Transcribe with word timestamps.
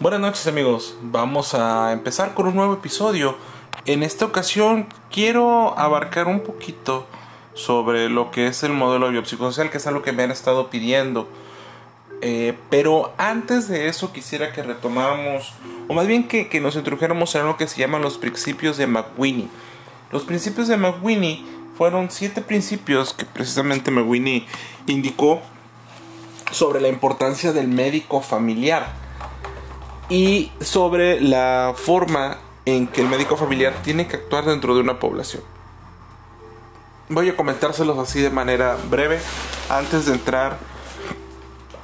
Buenas 0.00 0.20
noches 0.20 0.46
amigos, 0.46 0.96
vamos 1.02 1.52
a 1.52 1.92
empezar 1.92 2.32
con 2.32 2.46
un 2.46 2.54
nuevo 2.54 2.72
episodio. 2.72 3.36
En 3.84 4.02
esta 4.02 4.24
ocasión 4.24 4.86
quiero 5.12 5.78
abarcar 5.78 6.26
un 6.26 6.40
poquito 6.40 7.06
sobre 7.52 8.08
lo 8.08 8.30
que 8.30 8.46
es 8.46 8.62
el 8.62 8.72
modelo 8.72 9.10
biopsicosocial, 9.10 9.68
que 9.68 9.76
es 9.76 9.86
algo 9.86 10.00
que 10.00 10.12
me 10.12 10.22
han 10.22 10.30
estado 10.30 10.70
pidiendo. 10.70 11.28
Eh, 12.22 12.56
pero 12.70 13.12
antes 13.18 13.68
de 13.68 13.88
eso 13.88 14.10
quisiera 14.10 14.54
que 14.54 14.62
retomáramos, 14.62 15.52
o 15.86 15.92
más 15.92 16.06
bien 16.06 16.26
que, 16.26 16.48
que 16.48 16.60
nos 16.60 16.76
introdujéramos 16.76 17.34
en 17.34 17.44
lo 17.44 17.58
que 17.58 17.68
se 17.68 17.78
llaman 17.78 18.00
los 18.00 18.16
principios 18.16 18.78
de 18.78 18.86
McWinney. 18.86 19.50
Los 20.12 20.22
principios 20.22 20.68
de 20.68 20.78
McWinney 20.78 21.44
fueron 21.76 22.10
siete 22.10 22.40
principios 22.40 23.12
que 23.12 23.26
precisamente 23.26 23.90
McWinney 23.90 24.46
indicó 24.86 25.42
sobre 26.52 26.80
la 26.80 26.88
importancia 26.88 27.52
del 27.52 27.68
médico 27.68 28.22
familiar 28.22 28.99
y 30.10 30.50
sobre 30.60 31.20
la 31.20 31.72
forma 31.76 32.38
en 32.66 32.88
que 32.88 33.00
el 33.00 33.08
médico 33.08 33.36
familiar 33.36 33.74
tiene 33.82 34.06
que 34.06 34.16
actuar 34.16 34.44
dentro 34.44 34.74
de 34.74 34.80
una 34.80 34.98
población. 34.98 35.42
Voy 37.08 37.28
a 37.28 37.36
comentárselos 37.36 37.98
así 37.98 38.20
de 38.20 38.30
manera 38.30 38.76
breve 38.90 39.18
antes 39.68 40.06
de 40.06 40.12
entrar 40.12 40.58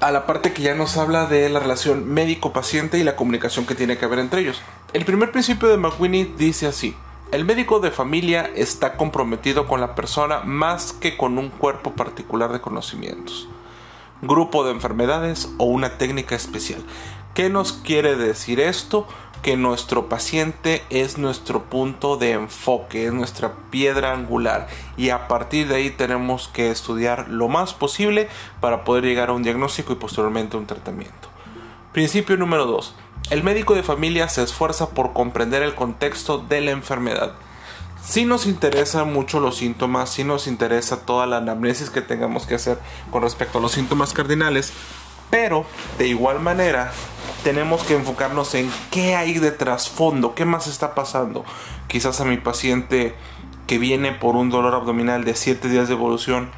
a 0.01 0.11
la 0.11 0.27
parte 0.27 0.53
que 0.53 0.63
ya 0.63 0.75
nos 0.75 0.97
habla 0.99 1.27
de 1.27 1.49
la 1.49 1.61
relación 1.61 2.07
médico-paciente 2.13 2.99
y 2.99 3.05
la 3.05 3.17
comunicación 3.17 3.65
que 3.65 3.75
tiene 3.75 3.97
que 3.97 4.05
haber 4.05 4.19
entre 4.19 4.41
ellos. 4.41 4.61
El 4.93 5.05
primer 5.05 5.33
principio 5.33 5.69
de 5.69 5.79
McWinney 5.79 6.35
dice 6.37 6.67
así, 6.67 6.95
el 7.33 7.45
médico 7.45 7.81
de 7.81 7.91
familia 7.91 8.51
está 8.55 8.97
comprometido 8.97 9.67
con 9.67 9.81
la 9.81 9.95
persona 9.95 10.41
más 10.41 10.93
que 10.93 11.17
con 11.17 11.39
un 11.39 11.49
cuerpo 11.49 11.93
particular 11.93 12.53
de 12.53 12.61
conocimientos, 12.61 13.49
grupo 14.23 14.65
de 14.65 14.73
enfermedades 14.73 15.49
o 15.59 15.65
una 15.65 15.99
técnica 15.99 16.37
especial. 16.37 16.85
¿Qué 17.37 17.51
nos 17.51 17.75
quiere 17.75 18.17
decir 18.17 18.61
esto? 18.61 19.07
Que 19.43 19.59
nuestro 19.59 20.09
paciente 20.09 20.83
es 20.89 21.19
nuestro 21.19 21.65
punto 21.65 22.17
de 22.17 22.31
enfoque, 22.31 23.09
es 23.09 23.13
nuestra 23.13 23.53
piedra 23.71 24.15
angular 24.15 24.69
y 24.97 25.11
a 25.11 25.29
partir 25.29 25.69
de 25.69 25.75
ahí 25.75 25.91
tenemos 25.91 26.49
que 26.49 26.71
estudiar 26.71 27.29
lo 27.29 27.49
más 27.49 27.75
posible 27.75 28.31
para 28.63 28.85
poder 28.85 29.05
llegar 29.05 29.29
a 29.29 29.35
un 29.35 29.43
diagnóstico 29.43 29.93
y 29.93 29.97
posteriormente 29.97 30.57
a 30.57 30.61
un 30.61 30.67
tratamiento. 30.67 31.29
Principio 31.93 32.39
número 32.39 32.65
2. 32.65 32.95
El 33.29 33.45
médico 33.45 33.75
de 33.75 33.83
familia 33.83 34.31
se 34.31 34.43
esfuerza 34.43 34.89
por 34.89 35.13
comprender 35.13 35.63
el 35.63 35.75
contexto 35.75 36.39
de 36.39 36.63
la 36.63 36.71
enfermedad. 36.71 37.35
Si 38.03 38.25
nos 38.25 38.47
interesa 38.47 39.05
mucho 39.05 39.41
los 39.41 39.59
síntomas, 39.59 40.09
si 40.09 40.25
nos 40.25 40.47
interesa 40.47 41.05
toda 41.05 41.27
la 41.27 41.37
anamnesis 41.37 41.91
que 41.91 42.01
tengamos 42.01 42.47
que 42.47 42.55
hacer 42.55 42.79
con 43.11 43.21
respecto 43.21 43.59
a 43.59 43.61
los 43.61 43.73
síntomas 43.73 44.15
cardinales, 44.15 44.73
pero 45.31 45.65
de 45.99 46.09
igual 46.09 46.41
manera 46.41 46.93
tenemos 47.43 47.83
que 47.85 47.95
enfocarnos 47.95 48.55
en 48.55 48.71
qué 48.91 49.17
hay 49.17 49.39
de 49.39 49.53
trasfondo, 49.53 50.35
qué 50.35 50.45
más 50.45 50.67
está 50.67 50.95
pasando. 50.95 51.45
Quizás 51.87 52.21
a 52.21 52.25
mi 52.25 52.37
paciente 52.39 53.15
que 53.67 53.79
viene 53.79 54.13
por 54.13 54.37
un 54.37 54.51
dolor 54.51 54.75
abdominal 54.75 55.25
de 55.25 55.35
7 55.35 55.69
días 55.69 55.89
de 55.89 55.95
evolución 55.95 56.51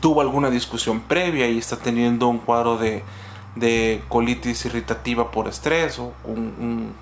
tuvo 0.00 0.20
alguna 0.20 0.50
discusión 0.50 1.00
previa 1.00 1.48
y 1.48 1.58
está 1.58 1.76
teniendo 1.76 2.28
un 2.28 2.38
cuadro 2.38 2.78
de, 2.78 3.02
colitis 4.08 4.64
irritativa 4.64 5.30
por 5.30 5.48
estrés 5.48 5.98
o 5.98 6.12
un, 6.24 6.94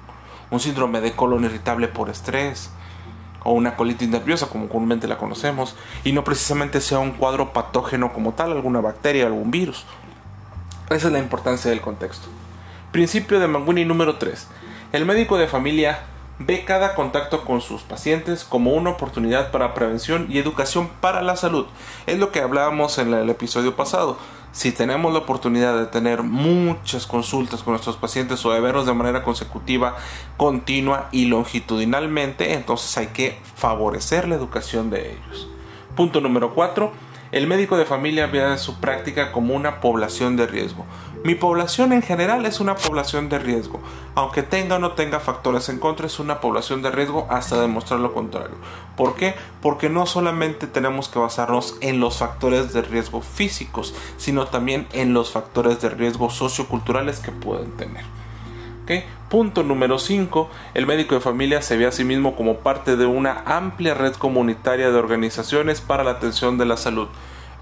un 0.50 0.60
síndrome 0.60 1.00
de 1.00 1.12
colon 1.12 1.44
irritable 1.44 1.88
por 1.88 2.10
estrés 2.10 2.70
o 3.44 3.52
una 3.52 3.76
colitis 3.76 4.08
nerviosa 4.08 4.48
como 4.48 4.68
comúnmente 4.68 5.06
la 5.06 5.18
conocemos 5.18 5.76
y 6.04 6.12
no 6.12 6.24
precisamente 6.24 6.80
sea 6.80 6.98
un 6.98 7.12
cuadro 7.12 7.52
patógeno 7.52 8.12
como 8.12 8.32
tal, 8.32 8.52
alguna 8.52 8.80
bacteria, 8.80 9.26
algún 9.26 9.50
virus. 9.50 9.84
Esa 10.90 11.08
es 11.08 11.12
la 11.12 11.18
importancia 11.18 11.70
del 11.70 11.82
contexto. 11.82 12.28
Principio 12.92 13.38
de 13.40 13.46
Manguni 13.46 13.84
número 13.84 14.16
3. 14.16 14.46
El 14.92 15.04
médico 15.04 15.36
de 15.36 15.46
familia 15.46 16.00
ve 16.38 16.64
cada 16.64 16.94
contacto 16.94 17.44
con 17.44 17.60
sus 17.60 17.82
pacientes 17.82 18.42
como 18.42 18.72
una 18.72 18.90
oportunidad 18.90 19.50
para 19.50 19.74
prevención 19.74 20.26
y 20.30 20.38
educación 20.38 20.88
para 21.02 21.20
la 21.20 21.36
salud. 21.36 21.66
Es 22.06 22.18
lo 22.18 22.32
que 22.32 22.40
hablábamos 22.40 22.96
en 22.96 23.12
el 23.12 23.28
episodio 23.28 23.76
pasado. 23.76 24.16
Si 24.52 24.72
tenemos 24.72 25.12
la 25.12 25.18
oportunidad 25.18 25.78
de 25.78 25.84
tener 25.84 26.22
muchas 26.22 27.06
consultas 27.06 27.62
con 27.62 27.72
nuestros 27.72 27.98
pacientes 27.98 28.42
o 28.46 28.52
de 28.52 28.60
verlos 28.60 28.86
de 28.86 28.94
manera 28.94 29.22
consecutiva, 29.22 29.96
continua 30.38 31.10
y 31.12 31.26
longitudinalmente, 31.26 32.54
entonces 32.54 32.96
hay 32.96 33.08
que 33.08 33.38
favorecer 33.56 34.26
la 34.26 34.36
educación 34.36 34.88
de 34.88 35.12
ellos. 35.12 35.48
Punto 35.94 36.22
número 36.22 36.54
4 36.54 37.07
el 37.32 37.46
médico 37.46 37.76
de 37.76 37.84
familia 37.84 38.26
ve 38.26 38.56
su 38.58 38.80
práctica 38.80 39.32
como 39.32 39.54
una 39.54 39.80
población 39.80 40.36
de 40.36 40.46
riesgo. 40.46 40.86
Mi 41.24 41.34
población 41.34 41.92
en 41.92 42.02
general 42.02 42.46
es 42.46 42.60
una 42.60 42.76
población 42.76 43.28
de 43.28 43.38
riesgo. 43.38 43.80
Aunque 44.14 44.42
tenga 44.42 44.76
o 44.76 44.78
no 44.78 44.92
tenga 44.92 45.18
factores 45.18 45.68
en 45.68 45.78
contra, 45.78 46.06
es 46.06 46.20
una 46.20 46.40
población 46.40 46.80
de 46.80 46.90
riesgo 46.90 47.26
hasta 47.28 47.60
demostrar 47.60 48.00
lo 48.00 48.14
contrario. 48.14 48.56
¿Por 48.96 49.14
qué? 49.16 49.34
Porque 49.60 49.88
no 49.88 50.06
solamente 50.06 50.66
tenemos 50.66 51.08
que 51.08 51.18
basarnos 51.18 51.76
en 51.80 51.98
los 51.98 52.18
factores 52.18 52.72
de 52.72 52.82
riesgo 52.82 53.20
físicos, 53.20 53.94
sino 54.16 54.46
también 54.46 54.86
en 54.92 55.12
los 55.12 55.32
factores 55.32 55.80
de 55.80 55.90
riesgo 55.90 56.30
socioculturales 56.30 57.18
que 57.18 57.32
pueden 57.32 57.72
tener. 57.72 58.04
Punto 59.28 59.62
número 59.62 59.98
5. 59.98 60.48
El 60.72 60.86
médico 60.86 61.14
de 61.14 61.20
familia 61.20 61.60
se 61.60 61.76
ve 61.76 61.86
a 61.86 61.92
sí 61.92 62.02
mismo 62.02 62.34
como 62.34 62.58
parte 62.58 62.96
de 62.96 63.04
una 63.04 63.42
amplia 63.44 63.92
red 63.92 64.14
comunitaria 64.14 64.90
de 64.90 64.98
organizaciones 64.98 65.82
para 65.82 66.02
la 66.02 66.12
atención 66.12 66.56
de 66.56 66.64
la 66.64 66.78
salud. 66.78 67.08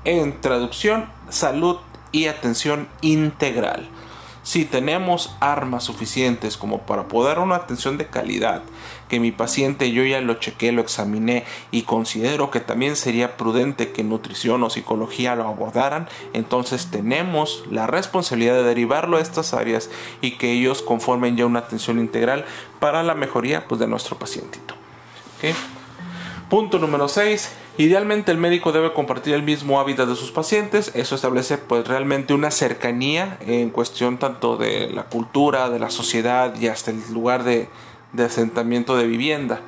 En 0.04 0.40
traducción, 0.40 1.06
salud 1.28 1.78
y 2.12 2.26
atención 2.26 2.86
integral 3.00 3.88
si 4.46 4.64
tenemos 4.64 5.34
armas 5.40 5.82
suficientes 5.82 6.56
como 6.56 6.82
para 6.82 7.08
poder 7.08 7.34
dar 7.34 7.44
una 7.44 7.56
atención 7.56 7.98
de 7.98 8.06
calidad, 8.06 8.62
que 9.08 9.18
mi 9.18 9.32
paciente 9.32 9.90
yo 9.90 10.04
ya 10.04 10.20
lo 10.20 10.34
chequé, 10.34 10.70
lo 10.70 10.82
examiné 10.82 11.42
y 11.72 11.82
considero 11.82 12.52
que 12.52 12.60
también 12.60 12.94
sería 12.94 13.36
prudente 13.36 13.90
que 13.90 14.04
nutrición 14.04 14.62
o 14.62 14.70
psicología 14.70 15.34
lo 15.34 15.48
abordaran, 15.48 16.08
entonces 16.32 16.92
tenemos 16.92 17.64
la 17.72 17.88
responsabilidad 17.88 18.54
de 18.54 18.62
derivarlo 18.62 19.16
a 19.16 19.20
estas 19.20 19.52
áreas 19.52 19.90
y 20.20 20.38
que 20.38 20.52
ellos 20.52 20.80
conformen 20.80 21.36
ya 21.36 21.44
una 21.44 21.58
atención 21.58 21.98
integral 21.98 22.44
para 22.78 23.02
la 23.02 23.16
mejoría 23.16 23.66
pues, 23.66 23.80
de 23.80 23.88
nuestro 23.88 24.16
pacientito. 24.16 24.76
Punto 26.48 26.78
número 26.78 27.08
6. 27.08 27.50
Idealmente 27.78 28.32
el 28.32 28.38
médico 28.38 28.72
debe 28.72 28.94
compartir 28.94 29.34
el 29.34 29.42
mismo 29.42 29.78
hábitat 29.78 30.08
de 30.08 30.16
sus 30.16 30.30
pacientes. 30.30 30.92
Eso 30.94 31.14
establece 31.14 31.58
pues 31.58 31.86
realmente 31.86 32.32
una 32.32 32.50
cercanía 32.50 33.36
en 33.40 33.68
cuestión 33.68 34.16
tanto 34.16 34.56
de 34.56 34.88
la 34.88 35.04
cultura, 35.04 35.68
de 35.68 35.78
la 35.78 35.90
sociedad 35.90 36.58
y 36.58 36.68
hasta 36.68 36.90
el 36.90 37.02
lugar 37.12 37.44
de, 37.44 37.68
asentamiento 38.18 38.96
de 38.96 39.06
vivienda. 39.06 39.60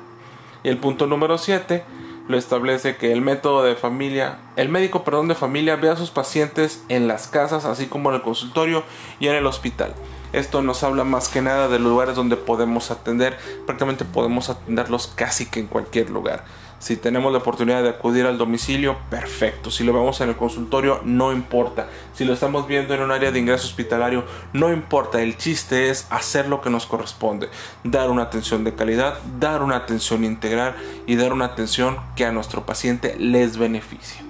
Y 0.63 0.69
el 0.69 0.79
punto 0.79 1.05
número 1.05 1.37
7 1.37 1.83
lo 2.27 2.35
establece 2.35 2.95
que 2.95 3.11
el 3.11 3.21
método 3.21 3.63
de 3.63 3.75
familia, 3.75 4.39
el 4.55 4.69
médico 4.69 5.03
perdón 5.03 5.27
de 5.27 5.35
familia 5.35 5.75
ve 5.75 5.89
a 5.89 5.95
sus 5.95 6.09
pacientes 6.09 6.83
en 6.89 7.07
las 7.07 7.27
casas 7.27 7.65
así 7.65 7.85
como 7.85 8.09
en 8.09 8.15
el 8.15 8.21
consultorio 8.23 8.83
y 9.19 9.27
en 9.27 9.35
el 9.35 9.45
hospital. 9.45 9.93
Esto 10.33 10.61
nos 10.61 10.83
habla 10.83 11.03
más 11.03 11.29
que 11.29 11.41
nada 11.41 11.67
de 11.67 11.79
lugares 11.79 12.15
donde 12.15 12.35
podemos 12.35 12.91
atender, 12.91 13.37
prácticamente 13.65 14.05
podemos 14.05 14.49
atenderlos 14.49 15.07
casi 15.07 15.47
que 15.47 15.59
en 15.59 15.67
cualquier 15.67 16.09
lugar. 16.09 16.43
Si 16.79 16.95
tenemos 16.95 17.31
la 17.33 17.39
oportunidad 17.39 17.83
de 17.83 17.89
acudir 17.89 18.25
al 18.25 18.37
domicilio, 18.37 18.97
perfecto. 19.09 19.69
Si 19.69 19.83
lo 19.83 19.91
vemos 19.91 20.21
en 20.21 20.29
el 20.29 20.37
consultorio, 20.37 21.01
no 21.03 21.33
importa. 21.33 21.89
Si 22.13 22.23
lo 22.23 22.33
estamos 22.33 22.67
viendo 22.67 22.93
en 22.93 23.01
un 23.01 23.11
área 23.11 23.31
de 23.31 23.39
ingreso 23.39 23.67
hospitalario, 23.67 24.23
no 24.53 24.71
importa. 24.71 25.21
El 25.21 25.35
chiste 25.35 25.89
es 25.89 26.07
hacer 26.09 26.47
lo 26.47 26.61
que 26.61 26.69
nos 26.69 26.85
corresponde. 26.85 27.49
Dar 27.83 28.09
una 28.09 28.23
atención 28.23 28.63
de 28.63 28.75
calidad, 28.75 29.19
dar 29.39 29.61
una 29.61 29.75
atención 29.75 30.23
integral 30.23 30.75
y 31.05 31.17
dar 31.17 31.33
una 31.33 31.45
atención 31.45 31.97
que 32.15 32.25
a 32.25 32.31
nuestro 32.31 32.65
paciente 32.65 33.17
les 33.19 33.57
beneficie. 33.57 34.28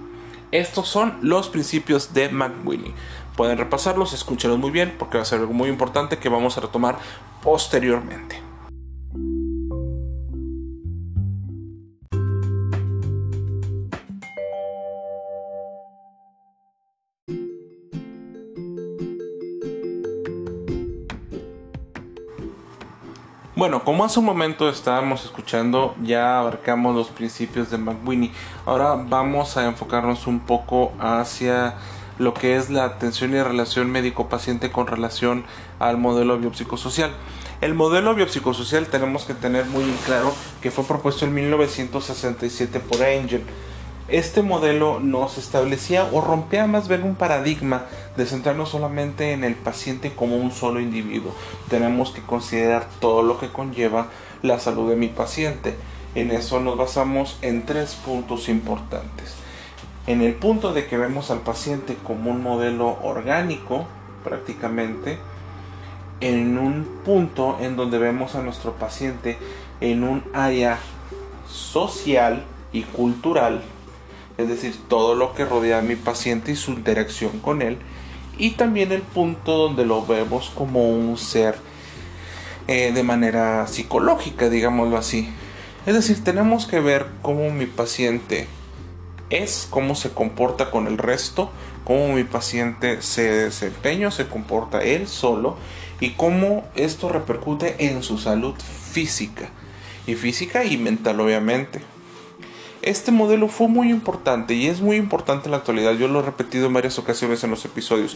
Estos 0.51 0.87
son 0.87 1.19
los 1.21 1.49
principios 1.49 2.13
de 2.13 2.29
McWinney. 2.29 2.93
Pueden 3.35 3.57
repasarlos, 3.57 4.13
escúchenlos 4.13 4.59
muy 4.59 4.71
bien 4.71 4.95
porque 4.97 5.17
va 5.17 5.23
a 5.23 5.25
ser 5.25 5.39
algo 5.39 5.53
muy 5.53 5.69
importante 5.69 6.17
que 6.17 6.29
vamos 6.29 6.57
a 6.57 6.61
retomar 6.61 6.97
posteriormente. 7.43 8.48
Bueno, 23.59 23.83
como 23.83 24.05
hace 24.05 24.19
un 24.19 24.25
momento 24.25 24.69
estábamos 24.69 25.25
escuchando, 25.25 25.93
ya 26.01 26.39
abarcamos 26.39 26.95
los 26.95 27.09
principios 27.09 27.69
de 27.69 27.77
McWinney. 27.77 28.31
Ahora 28.65 28.95
vamos 28.95 29.57
a 29.57 29.65
enfocarnos 29.65 30.27
un 30.27 30.39
poco 30.39 30.93
hacia 30.97 31.73
lo 32.19 32.33
que 32.33 32.55
es 32.55 32.69
la 32.69 32.85
atención 32.85 33.33
y 33.33 33.43
relación 33.43 33.91
médico-paciente 33.91 34.71
con 34.71 34.87
relación 34.87 35.43
al 35.77 35.97
modelo 35.97 36.39
biopsicosocial. 36.39 37.11
El 37.59 37.73
modelo 37.73 38.15
biopsicosocial 38.15 38.87
tenemos 38.87 39.25
que 39.25 39.33
tener 39.33 39.65
muy 39.65 39.83
claro 40.05 40.33
que 40.61 40.71
fue 40.71 40.85
propuesto 40.85 41.25
en 41.25 41.33
1967 41.33 42.79
por 42.79 43.03
Angel. 43.03 43.43
Este 44.11 44.41
modelo 44.41 44.99
nos 44.99 45.37
establecía 45.37 46.09
o 46.11 46.21
rompía 46.21 46.65
más 46.65 46.87
bien 46.87 47.03
un 47.03 47.13
paradigma 47.13 47.85
de 48.17 48.25
centrarnos 48.25 48.69
solamente 48.69 49.33
en 49.33 49.43
el 49.43 49.53
paciente 49.53 50.13
como 50.15 50.35
un 50.37 50.51
solo 50.51 50.79
individuo. 50.79 51.31
Tenemos 51.69 52.09
que 52.09 52.23
considerar 52.23 52.87
todo 52.99 53.21
lo 53.21 53.39
que 53.39 53.49
conlleva 53.49 54.07
la 54.41 54.57
salud 54.57 54.89
de 54.89 54.95
mi 54.95 55.09
paciente. 55.09 55.75
En 56.15 56.31
eso 56.31 56.59
nos 56.59 56.75
basamos 56.75 57.37
en 57.43 57.67
tres 57.67 57.93
puntos 57.93 58.49
importantes. 58.49 59.35
En 60.07 60.23
el 60.23 60.33
punto 60.33 60.73
de 60.73 60.87
que 60.87 60.97
vemos 60.97 61.29
al 61.29 61.41
paciente 61.41 61.95
como 62.03 62.31
un 62.31 62.41
modelo 62.41 62.97
orgánico, 63.03 63.85
prácticamente, 64.23 65.19
en 66.19 66.57
un 66.57 67.01
punto 67.05 67.59
en 67.61 67.75
donde 67.75 67.99
vemos 67.99 68.33
a 68.33 68.41
nuestro 68.41 68.73
paciente 68.73 69.37
en 69.81 70.03
un 70.03 70.23
área 70.33 70.79
social 71.47 72.43
y 72.73 72.81
cultural, 72.81 73.61
es 74.39 74.47
decir, 74.47 74.73
todo 74.87 75.15
lo 75.15 75.33
que 75.33 75.43
rodea 75.43 75.79
a 75.79 75.81
mi 75.81 75.97
paciente 75.97 76.53
y 76.53 76.55
su 76.55 76.71
interacción 76.71 77.39
con 77.39 77.61
él, 77.61 77.77
y 78.37 78.51
también 78.51 78.93
el 78.93 79.01
punto 79.01 79.57
donde 79.57 79.85
lo 79.85 80.05
vemos 80.05 80.49
como 80.55 80.89
un 80.89 81.17
ser 81.17 81.57
eh, 82.67 82.93
de 82.93 83.03
manera 83.03 83.67
psicológica, 83.67 84.49
digámoslo 84.49 84.95
así. 84.95 85.29
Es 85.85 85.93
decir, 85.93 86.23
tenemos 86.23 86.67
que 86.67 86.79
ver 86.79 87.07
cómo 87.21 87.51
mi 87.51 87.65
paciente 87.65 88.47
es, 89.29 89.67
cómo 89.69 89.93
se 89.93 90.11
comporta 90.11 90.71
con 90.71 90.87
el 90.87 90.97
resto, 90.97 91.51
cómo 91.83 92.13
mi 92.13 92.23
paciente 92.23 93.01
se 93.01 93.23
desempeña, 93.23 94.09
se 94.09 94.27
comporta 94.27 94.81
él 94.81 95.09
solo 95.09 95.57
y 95.99 96.11
cómo 96.11 96.63
esto 96.75 97.09
repercute 97.09 97.87
en 97.87 98.03
su 98.03 98.17
salud 98.17 98.55
física 98.55 99.49
y 100.07 100.15
física 100.15 100.63
y 100.63 100.77
mental 100.77 101.19
obviamente. 101.19 101.81
Este 102.81 103.11
modelo 103.11 103.49
fue 103.49 103.67
muy 103.67 103.89
importante 103.89 104.53
y 104.53 104.67
es 104.67 104.79
muy 104.79 104.95
importante 104.95 105.45
en 105.45 105.51
la 105.51 105.57
actualidad, 105.57 105.93
yo 105.93 106.07
lo 106.07 106.19
he 106.19 106.23
repetido 106.23 106.67
en 106.67 106.73
varias 106.73 106.97
ocasiones 106.97 107.43
en 107.43 107.49
los 107.49 107.65
episodios. 107.65 108.15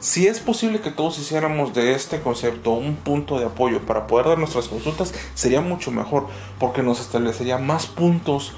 Si 0.00 0.26
es 0.26 0.40
posible 0.40 0.80
que 0.80 0.90
todos 0.90 1.20
hiciéramos 1.20 1.74
de 1.74 1.92
este 1.92 2.20
concepto 2.20 2.72
un 2.72 2.96
punto 2.96 3.38
de 3.38 3.44
apoyo 3.44 3.78
para 3.86 4.08
poder 4.08 4.26
dar 4.26 4.38
nuestras 4.38 4.66
consultas, 4.66 5.14
sería 5.34 5.60
mucho 5.60 5.92
mejor 5.92 6.26
porque 6.58 6.82
nos 6.82 7.00
establecería 7.00 7.58
más 7.58 7.86
puntos 7.86 8.54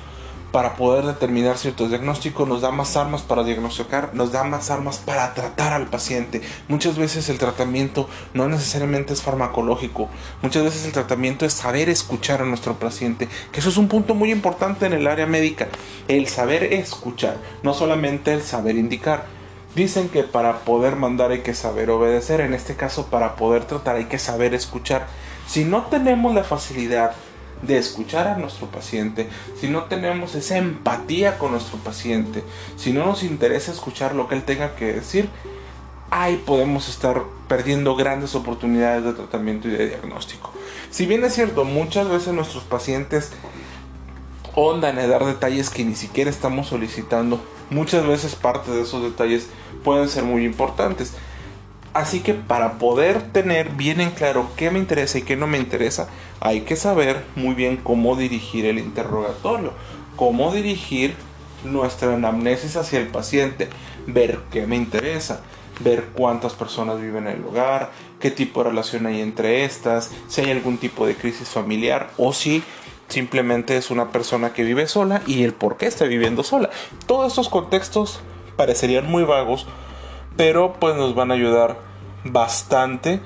para 0.55 0.77
poder 0.77 1.05
determinar 1.05 1.59
ciertos 1.59 1.89
diagnósticos, 1.89 2.47
nos 2.49 2.61
da 2.61 2.71
más 2.71 2.97
armas 2.97 3.23
para 3.23 3.43
diagnosticar, 3.43 4.15
nos 4.15 4.31
da 4.31 4.45
más 4.45 4.71
armas 4.71 4.99
para 4.99 5.35
tratar 5.35 5.73
al 5.73 5.89
paciente. 5.89 6.43
Muchas 6.69 6.97
veces 6.97 7.29
el 7.29 7.39
tratamiento 7.39 8.09
no 8.35 8.47
necesariamente 8.47 9.13
es 9.15 9.21
farmacológico, 9.21 10.09
muchas 10.43 10.63
veces 10.63 10.87
el 10.87 10.93
tratamiento 10.93 11.45
es 11.45 11.55
saber 11.55 11.89
escuchar 11.89 12.41
a 12.41 12.45
nuestro 12.45 12.75
paciente, 12.75 13.29
que 13.51 13.59
eso 13.59 13.69
es 13.69 13.77
un 13.79 13.89
punto 13.89 14.15
muy 14.15 14.31
importante 14.31 14.87
en 14.87 14.93
el 14.93 15.09
área 15.09 15.27
médica, 15.27 15.67
el 16.07 16.29
saber 16.29 16.63
escuchar, 16.63 17.37
no 17.65 17.75
solamente 17.75 18.33
el 18.33 18.43
saber 18.43 18.77
indicar. 18.77 19.25
Dicen 19.75 20.09
que 20.09 20.23
para 20.23 20.61
poder 20.61 20.95
mandar 20.95 21.33
hay 21.33 21.41
que 21.41 21.55
saber 21.55 21.91
obedecer, 21.91 22.41
en 22.41 22.55
este 22.55 22.77
caso 22.77 23.07
para 23.07 23.35
poder 23.35 23.65
tratar 23.65 23.97
hay 23.97 24.05
que 24.05 24.21
saber 24.21 24.55
escuchar. 24.55 25.09
Si 25.49 25.65
no 25.65 25.87
tenemos 25.87 26.33
la 26.33 26.45
facilidad 26.45 27.17
de 27.63 27.79
escuchar 27.79 28.27
a 28.27 28.37
nuestro 28.37 28.67
paciente, 28.67 29.29
si 29.59 29.69
no 29.69 29.85
tenemos 29.85 30.35
esa 30.35 30.59
empatía 30.59 31.39
con 31.39 31.53
nuestro 31.53 31.79
paciente, 31.79 32.43
si 32.77 32.93
no 32.93 33.07
nos 33.07 33.23
interesa 33.23 33.73
escuchar 33.73 34.15
lo 34.15 34.29
que 34.29 34.35
él 34.35 34.43
tenga 34.43 34.77
que 34.77 34.93
decir, 34.93 35.29
ahí 36.11 36.43
podemos 36.45 36.89
estar 36.89 37.23
perdiendo 37.49 37.97
grandes 37.97 38.35
oportunidades 38.35 39.05
de 39.05 39.13
tratamiento 39.15 39.69
y 39.69 39.73
de 39.73 39.89
diagnóstico. 39.89 40.53
Si 40.91 41.07
bien 41.07 41.25
es 41.25 41.35
cierto, 41.35 41.65
muchas 41.65 42.09
veces 42.09 42.33
nuestros 42.33 42.65
pacientes 42.65 43.31
ondan 44.55 44.99
a 44.99 45.07
dar 45.07 45.25
detalles 45.25 45.71
que 45.71 45.85
ni 45.85 45.97
siquiera 45.97 46.31
estamos 46.31 46.69
solicitando, 46.69 47.41
muchas 47.71 48.07
veces 48.07 48.35
parte 48.37 48.71
de 48.71 48.83
esos 48.83 49.03
detalles 49.03 49.49
pueden 49.83 50.09
ser 50.09 50.23
muy 50.23 50.45
importantes. 50.45 51.15
Así 51.95 52.21
que 52.21 52.35
para 52.35 52.79
poder 52.79 53.23
tener 53.23 53.71
bien 53.71 54.01
en 54.01 54.11
claro 54.11 54.51
qué 54.57 54.71
me 54.71 54.81
interesa 54.81 55.19
y 55.19 55.23
qué 55.23 55.37
no 55.37 55.47
me 55.47 55.59
interesa, 55.59 56.09
hay 56.41 56.63
que 56.63 56.75
saber 56.75 57.25
muy 57.37 57.55
bien 57.55 57.77
cómo 57.77 58.17
dirigir 58.17 58.67
el 58.67 58.81
interrogatorio, 58.81 59.73
cómo 60.17 60.53
dirigir 60.53 61.15
nuestra 61.63 62.13
anamnesis 62.13 62.77
hacia 62.77 62.99
el 62.99 63.07
paciente, 63.07 63.69
ver 64.09 64.41
qué 64.51 64.67
me 64.67 64.75
interesa, 64.75 65.41
ver 65.81 66.07
cuántas 66.15 66.55
personas 66.55 67.01
viven 67.01 67.29
en 67.29 67.39
el 67.39 67.45
hogar, 67.45 67.93
qué 68.19 68.33
tipo 68.33 68.65
de 68.65 68.71
relación 68.71 69.07
hay 69.07 69.21
entre 69.21 69.65
estas, 69.65 70.11
si 70.27 70.41
hay 70.41 70.51
algún 70.51 70.79
tipo 70.79 71.07
de 71.07 71.15
crisis 71.15 71.49
familiar 71.49 72.11
o 72.17 72.33
si 72.33 72.65
simplemente 73.07 73.77
es 73.77 73.93
una 73.93 74.11
persona 74.11 74.53
que 74.53 74.65
vive 74.65 74.89
sola 74.89 75.23
y 75.29 75.45
el 75.45 75.53
por 75.53 75.77
qué 75.77 75.87
está 75.87 76.07
viviendo 76.07 76.43
sola. 76.43 76.71
Todos 77.07 77.29
estos 77.29 77.49
contextos 77.49 78.19
parecerían 78.57 79.09
muy 79.09 79.23
vagos 79.23 79.67
pero 80.37 80.75
pues 80.75 80.97
nos 80.97 81.15
van 81.15 81.31
a 81.31 81.35
ayudar 81.35 81.79
bastante 82.25 83.21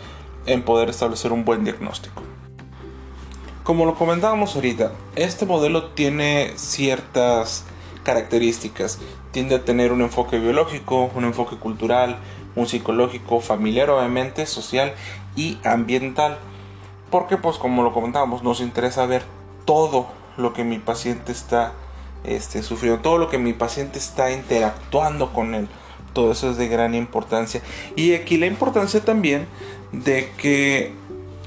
en 0.47 0.63
poder 0.63 0.89
establecer 0.89 1.33
un 1.33 1.45
buen 1.45 1.65
diagnóstico. 1.65 2.23
Como 3.63 3.85
lo 3.85 3.95
comentábamos 3.95 4.55
ahorita, 4.55 4.93
este 5.15 5.45
modelo 5.45 5.91
tiene 5.91 6.53
ciertas 6.57 7.65
características. 8.03 8.99
Tiende 9.31 9.57
a 9.57 9.65
tener 9.65 9.93
un 9.93 10.01
enfoque 10.01 10.39
biológico, 10.39 11.11
un 11.15 11.25
enfoque 11.25 11.57
cultural, 11.57 12.17
un 12.57 12.67
psicológico, 12.67 13.41
familiar 13.41 13.91
obviamente, 13.91 14.47
social 14.47 14.95
y 15.37 15.59
ambiental. 15.65 16.39
Porque 17.11 17.37
pues 17.37 17.59
como 17.59 17.83
lo 17.83 17.93
comentábamos, 17.93 18.43
nos 18.43 18.61
interesa 18.61 19.05
ver 19.05 19.23
todo 19.67 20.07
lo 20.39 20.55
que 20.55 20.65
mi 20.65 20.79
paciente 20.79 21.33
está 21.33 21.75
este, 22.25 22.63
sufriendo, 22.63 23.03
todo 23.03 23.19
lo 23.19 23.29
que 23.29 23.37
mi 23.37 23.53
paciente 23.53 23.99
está 23.99 24.31
interactuando 24.31 25.33
con 25.35 25.55
él 25.55 25.69
todo 26.13 26.33
eso 26.33 26.51
es 26.51 26.57
de 26.57 26.69
gran 26.69 26.95
importancia. 26.95 27.63
Y 27.97 28.15
aquí 28.15 28.37
la 28.37 28.47
importancia 28.47 29.05
también 29.05 29.47
de 29.93 30.31
que 30.37 30.93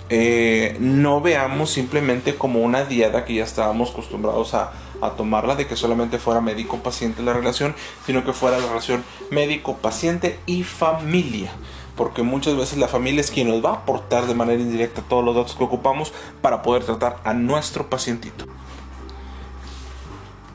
eh, 0.09 0.75
no 0.79 1.21
veamos 1.21 1.69
simplemente 1.69 2.35
como 2.35 2.59
una 2.59 2.83
diada 2.83 3.25
que 3.25 3.35
ya 3.35 3.43
estábamos 3.43 3.91
acostumbrados 3.91 4.53
a, 4.53 4.71
a 5.01 5.11
tomarla, 5.11 5.55
de 5.55 5.67
que 5.67 5.75
solamente 5.75 6.19
fuera 6.19 6.41
médico-paciente 6.41 7.23
la 7.23 7.33
relación, 7.33 7.75
sino 8.05 8.23
que 8.23 8.33
fuera 8.33 8.59
la 8.59 8.67
relación 8.67 9.03
médico-paciente 9.29 10.39
y 10.45 10.63
familia 10.63 11.51
porque 11.95 12.23
muchas 12.23 12.55
veces 12.55 12.79
la 12.79 12.87
familia 12.87 13.21
es 13.21 13.29
quien 13.29 13.47
nos 13.49 13.63
va 13.63 13.69
a 13.69 13.73
aportar 13.73 14.25
de 14.25 14.33
manera 14.33 14.59
indirecta 14.59 15.03
todos 15.07 15.23
los 15.23 15.35
datos 15.35 15.55
que 15.55 15.63
ocupamos 15.63 16.13
para 16.41 16.61
poder 16.61 16.83
tratar 16.83 17.17
a 17.23 17.33
nuestro 17.33 17.89
pacientito. 17.89 18.45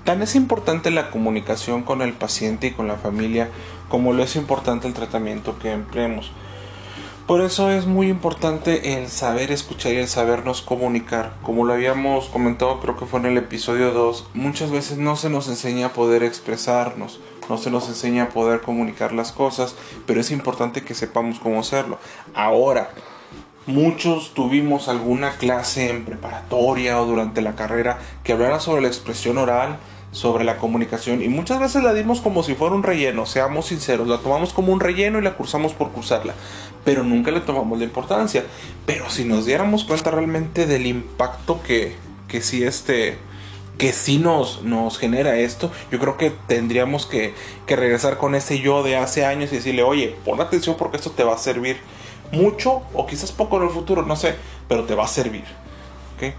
Tan 0.06 0.22
es 0.22 0.36
importante 0.36 0.92
la 0.92 1.10
comunicación 1.10 1.82
con 1.82 2.00
el 2.00 2.12
paciente 2.12 2.68
y 2.68 2.70
con 2.70 2.86
la 2.86 2.94
familia 2.94 3.48
como 3.88 4.12
lo 4.12 4.22
es 4.22 4.36
importante 4.36 4.86
el 4.86 4.94
tratamiento 4.94 5.58
que 5.58 5.72
empleemos. 5.72 6.30
Por 7.26 7.40
eso 7.40 7.70
es 7.70 7.86
muy 7.86 8.08
importante 8.08 8.94
el 8.94 9.08
saber 9.08 9.50
escuchar 9.50 9.94
y 9.94 9.96
el 9.96 10.06
sabernos 10.06 10.62
comunicar. 10.62 11.32
Como 11.42 11.64
lo 11.64 11.72
habíamos 11.72 12.26
comentado, 12.26 12.78
creo 12.78 12.96
que 12.96 13.06
fue 13.06 13.18
en 13.18 13.26
el 13.26 13.36
episodio 13.36 13.90
2, 13.90 14.28
muchas 14.32 14.70
veces 14.70 14.96
no 14.96 15.16
se 15.16 15.28
nos 15.28 15.48
enseña 15.48 15.86
a 15.86 15.92
poder 15.92 16.22
expresarnos, 16.22 17.18
no 17.48 17.58
se 17.58 17.72
nos 17.72 17.88
enseña 17.88 18.22
a 18.22 18.28
poder 18.28 18.60
comunicar 18.60 19.12
las 19.12 19.32
cosas, 19.32 19.74
pero 20.06 20.20
es 20.20 20.30
importante 20.30 20.82
que 20.82 20.94
sepamos 20.94 21.40
cómo 21.40 21.58
hacerlo. 21.58 21.98
Ahora, 22.32 22.90
muchos 23.66 24.34
tuvimos 24.34 24.86
alguna 24.86 25.32
clase 25.32 25.90
en 25.90 26.04
preparatoria 26.04 27.02
o 27.02 27.06
durante 27.06 27.42
la 27.42 27.56
carrera 27.56 27.98
que 28.22 28.34
hablara 28.34 28.60
sobre 28.60 28.82
la 28.82 28.88
expresión 28.88 29.38
oral, 29.38 29.80
sobre 30.16 30.44
la 30.44 30.56
comunicación 30.56 31.22
y 31.22 31.28
muchas 31.28 31.60
veces 31.60 31.82
la 31.82 31.92
dimos 31.92 32.22
como 32.22 32.42
si 32.42 32.54
fuera 32.54 32.74
un 32.74 32.82
relleno, 32.82 33.26
seamos 33.26 33.66
sinceros, 33.66 34.08
la 34.08 34.16
tomamos 34.16 34.54
como 34.54 34.72
un 34.72 34.80
relleno 34.80 35.18
y 35.18 35.22
la 35.22 35.36
cursamos 35.36 35.74
por 35.74 35.92
cursarla, 35.92 36.32
pero 36.86 37.04
nunca 37.04 37.30
le 37.30 37.40
tomamos 37.40 37.76
la 37.76 37.84
importancia. 37.84 38.46
Pero 38.86 39.10
si 39.10 39.26
nos 39.26 39.44
diéramos 39.44 39.84
cuenta 39.84 40.10
realmente 40.10 40.64
del 40.64 40.86
impacto 40.86 41.62
que, 41.62 41.96
que 42.28 42.40
sí 42.40 42.64
este 42.64 43.18
que 43.76 43.92
sí 43.92 44.16
nos, 44.16 44.62
nos 44.62 44.96
genera 44.96 45.36
esto, 45.36 45.70
yo 45.92 45.98
creo 45.98 46.16
que 46.16 46.32
tendríamos 46.46 47.04
que, 47.04 47.34
que 47.66 47.76
regresar 47.76 48.16
con 48.16 48.34
ese 48.34 48.60
yo 48.60 48.82
de 48.82 48.96
hace 48.96 49.26
años 49.26 49.52
y 49.52 49.56
decirle, 49.56 49.82
oye, 49.82 50.16
pon 50.24 50.40
atención 50.40 50.76
porque 50.78 50.96
esto 50.96 51.10
te 51.10 51.24
va 51.24 51.34
a 51.34 51.38
servir 51.38 51.76
mucho 52.32 52.80
o 52.94 53.06
quizás 53.06 53.32
poco 53.32 53.58
en 53.58 53.64
el 53.64 53.68
futuro, 53.68 54.00
no 54.00 54.16
sé, 54.16 54.34
pero 54.66 54.84
te 54.84 54.94
va 54.94 55.04
a 55.04 55.08
servir. 55.08 55.44
¿okay? 56.16 56.32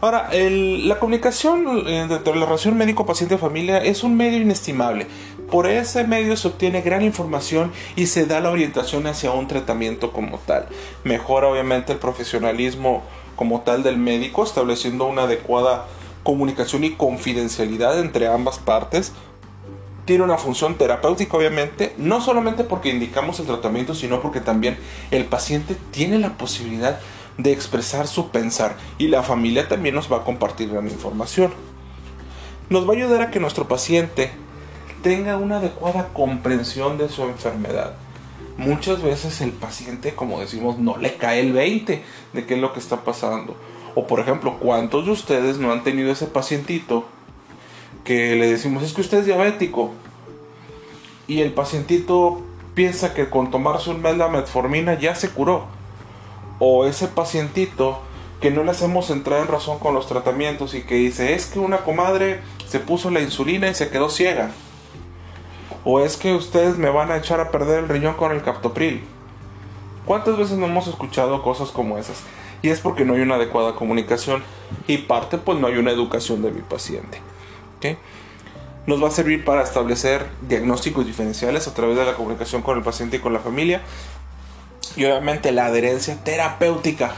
Ahora, 0.00 0.30
la 0.32 1.00
comunicación 1.00 1.82
eh, 1.88 2.06
de 2.06 2.34
la 2.36 2.46
relación 2.46 2.76
médico-paciente-familia 2.76 3.78
es 3.78 4.04
un 4.04 4.16
medio 4.16 4.40
inestimable. 4.40 5.08
Por 5.50 5.66
ese 5.66 6.04
medio 6.04 6.36
se 6.36 6.46
obtiene 6.46 6.82
gran 6.82 7.02
información 7.02 7.72
y 7.96 8.06
se 8.06 8.24
da 8.24 8.38
la 8.38 8.50
orientación 8.50 9.08
hacia 9.08 9.32
un 9.32 9.48
tratamiento 9.48 10.12
como 10.12 10.38
tal. 10.38 10.66
Mejora 11.02 11.48
obviamente 11.48 11.92
el 11.92 11.98
profesionalismo 11.98 13.02
como 13.34 13.62
tal 13.62 13.82
del 13.82 13.98
médico, 13.98 14.44
estableciendo 14.44 15.04
una 15.06 15.22
adecuada 15.22 15.86
comunicación 16.22 16.84
y 16.84 16.90
confidencialidad 16.90 17.98
entre 17.98 18.28
ambas 18.28 18.60
partes. 18.60 19.12
Tiene 20.04 20.22
una 20.22 20.38
función 20.38 20.76
terapéutica 20.76 21.36
obviamente, 21.36 21.94
no 21.98 22.20
solamente 22.20 22.62
porque 22.62 22.90
indicamos 22.90 23.40
el 23.40 23.46
tratamiento, 23.46 23.96
sino 23.96 24.22
porque 24.22 24.40
también 24.40 24.78
el 25.10 25.24
paciente 25.24 25.76
tiene 25.90 26.18
la 26.20 26.34
posibilidad 26.38 26.92
de 26.92 27.17
expresar 27.44 28.08
su 28.08 28.30
pensar 28.30 28.76
y 28.98 29.08
la 29.08 29.22
familia 29.22 29.68
también 29.68 29.94
nos 29.94 30.12
va 30.12 30.18
a 30.18 30.24
compartir 30.24 30.70
gran 30.70 30.88
información. 30.88 31.52
nos 32.68 32.86
va 32.86 32.92
a 32.92 32.96
ayudar 32.96 33.22
a 33.22 33.30
que 33.30 33.40
nuestro 33.40 33.66
paciente 33.66 34.30
tenga 35.02 35.36
una 35.36 35.56
adecuada 35.56 36.08
comprensión 36.12 36.98
de 36.98 37.08
su 37.08 37.22
enfermedad. 37.22 37.94
Muchas 38.58 39.02
veces 39.02 39.40
el 39.40 39.52
paciente, 39.52 40.14
como 40.14 40.40
decimos, 40.40 40.78
no 40.78 40.98
le 40.98 41.14
cae 41.14 41.40
el 41.40 41.52
20 41.52 42.02
de 42.32 42.46
qué 42.46 42.54
es 42.54 42.60
lo 42.60 42.72
que 42.72 42.80
está 42.80 43.04
pasando. 43.04 43.56
O 43.94 44.06
por 44.06 44.20
ejemplo, 44.20 44.58
¿cuántos 44.58 45.06
de 45.06 45.12
ustedes 45.12 45.58
no 45.58 45.72
han 45.72 45.84
tenido 45.84 46.10
ese 46.10 46.26
pacientito 46.26 47.06
que 48.04 48.34
le 48.34 48.48
decimos, 48.48 48.82
es 48.82 48.92
que 48.92 49.00
usted 49.00 49.18
es 49.18 49.26
diabético? 49.26 49.92
Y 51.26 51.40
el 51.40 51.52
pacientito 51.52 52.42
piensa 52.74 53.14
que 53.14 53.30
con 53.30 53.50
tomarse 53.50 53.90
un 53.90 54.02
mes 54.02 54.16
la 54.16 54.28
metformina 54.28 54.98
ya 54.98 55.14
se 55.14 55.30
curó. 55.30 55.77
O 56.58 56.84
ese 56.86 57.08
pacientito 57.08 58.00
que 58.40 58.50
no 58.50 58.62
le 58.64 58.70
hacemos 58.70 59.10
entrar 59.10 59.40
en 59.40 59.48
razón 59.48 59.78
con 59.78 59.94
los 59.94 60.06
tratamientos 60.06 60.74
y 60.74 60.82
que 60.82 60.94
dice, 60.94 61.34
es 61.34 61.46
que 61.46 61.58
una 61.58 61.78
comadre 61.78 62.40
se 62.68 62.80
puso 62.80 63.10
la 63.10 63.20
insulina 63.20 63.68
y 63.68 63.74
se 63.74 63.90
quedó 63.90 64.10
ciega. 64.10 64.50
O 65.84 66.00
es 66.00 66.16
que 66.16 66.34
ustedes 66.34 66.76
me 66.76 66.90
van 66.90 67.10
a 67.10 67.16
echar 67.16 67.40
a 67.40 67.50
perder 67.50 67.80
el 67.80 67.88
riñón 67.88 68.14
con 68.14 68.32
el 68.32 68.42
captopril. 68.42 69.02
¿Cuántas 70.04 70.36
veces 70.36 70.56
no 70.56 70.66
hemos 70.66 70.86
escuchado 70.86 71.42
cosas 71.42 71.70
como 71.70 71.98
esas? 71.98 72.22
Y 72.62 72.70
es 72.70 72.80
porque 72.80 73.04
no 73.04 73.14
hay 73.14 73.20
una 73.20 73.36
adecuada 73.36 73.74
comunicación 73.74 74.42
y 74.86 74.98
parte 74.98 75.38
pues 75.38 75.58
no 75.58 75.66
hay 75.66 75.76
una 75.76 75.90
educación 75.90 76.42
de 76.42 76.50
mi 76.50 76.62
paciente. 76.62 77.20
Nos 78.86 79.02
va 79.02 79.08
a 79.08 79.10
servir 79.10 79.44
para 79.44 79.62
establecer 79.62 80.26
diagnósticos 80.48 81.06
diferenciales 81.06 81.68
a 81.68 81.74
través 81.74 81.96
de 81.96 82.06
la 82.06 82.14
comunicación 82.14 82.62
con 82.62 82.78
el 82.78 82.82
paciente 82.82 83.18
y 83.18 83.20
con 83.20 83.32
la 83.32 83.38
familia. 83.38 83.82
Y 84.98 85.04
obviamente 85.06 85.52
la 85.52 85.66
adherencia 85.66 86.16
terapéutica. 86.22 87.14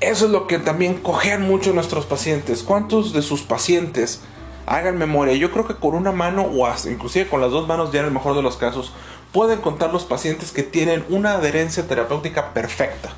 Eso 0.00 0.26
es 0.26 0.30
lo 0.30 0.46
que 0.46 0.58
también 0.58 0.94
cogen 0.94 1.42
mucho 1.42 1.72
nuestros 1.74 2.06
pacientes. 2.06 2.62
¿Cuántos 2.62 3.12
de 3.12 3.22
sus 3.22 3.42
pacientes 3.42 4.20
hagan 4.68 4.98
memoria. 4.98 5.34
Yo 5.34 5.50
creo 5.50 5.66
que 5.66 5.74
con 5.74 5.94
una 5.94 6.12
mano 6.12 6.42
o 6.42 6.66
hasta 6.66 6.90
inclusive 6.90 7.28
con 7.28 7.40
las 7.40 7.50
dos 7.50 7.66
manos 7.66 7.90
ya 7.92 8.00
en 8.00 8.06
el 8.06 8.12
mejor 8.12 8.36
de 8.36 8.42
los 8.42 8.56
casos 8.56 8.92
pueden 9.32 9.60
contar 9.60 9.92
los 9.92 10.04
pacientes 10.04 10.52
que 10.52 10.62
tienen 10.62 11.04
una 11.08 11.32
adherencia 11.32 11.86
terapéutica 11.86 12.52
perfecta. 12.52 13.10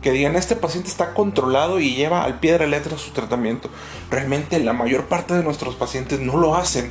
Que 0.00 0.10
digan, 0.10 0.34
este 0.34 0.56
paciente 0.56 0.88
está 0.88 1.14
controlado 1.14 1.78
y 1.78 1.94
lleva 1.94 2.24
al 2.24 2.40
pie 2.40 2.52
de 2.52 2.58
la 2.60 2.66
letra 2.66 2.98
su 2.98 3.12
tratamiento. 3.12 3.70
Realmente 4.10 4.58
la 4.58 4.72
mayor 4.72 5.04
parte 5.04 5.34
de 5.34 5.44
nuestros 5.44 5.76
pacientes 5.76 6.18
no 6.18 6.36
lo 6.36 6.56
hacen. 6.56 6.90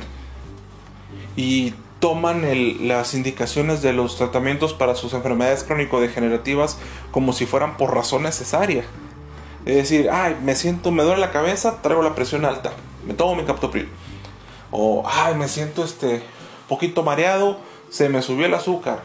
Y 1.36 1.74
toman 2.02 2.42
las 2.86 3.14
indicaciones 3.14 3.80
de 3.80 3.94
los 3.94 4.18
tratamientos 4.18 4.74
para 4.74 4.94
sus 4.94 5.14
enfermedades 5.14 5.64
crónico-degenerativas 5.64 6.76
como 7.12 7.32
si 7.32 7.46
fueran 7.46 7.78
por 7.78 7.94
razón 7.94 8.24
necesaria. 8.24 8.84
Es 9.64 9.76
decir, 9.76 10.10
ay, 10.10 10.36
me 10.42 10.54
siento, 10.54 10.90
me 10.90 11.02
duele 11.02 11.20
la 11.20 11.30
cabeza, 11.30 11.80
traigo 11.80 12.02
la 12.02 12.14
presión 12.14 12.44
alta 12.44 12.72
me 13.06 13.14
tomo 13.14 13.34
mi 13.34 13.44
captopril. 13.44 13.88
O, 14.70 15.02
ay, 15.06 15.34
me 15.34 15.48
siento 15.48 15.84
este 15.84 16.22
poquito 16.68 17.02
mareado, 17.02 17.58
se 17.90 18.08
me 18.08 18.22
subió 18.22 18.46
el 18.46 18.54
azúcar. 18.54 19.02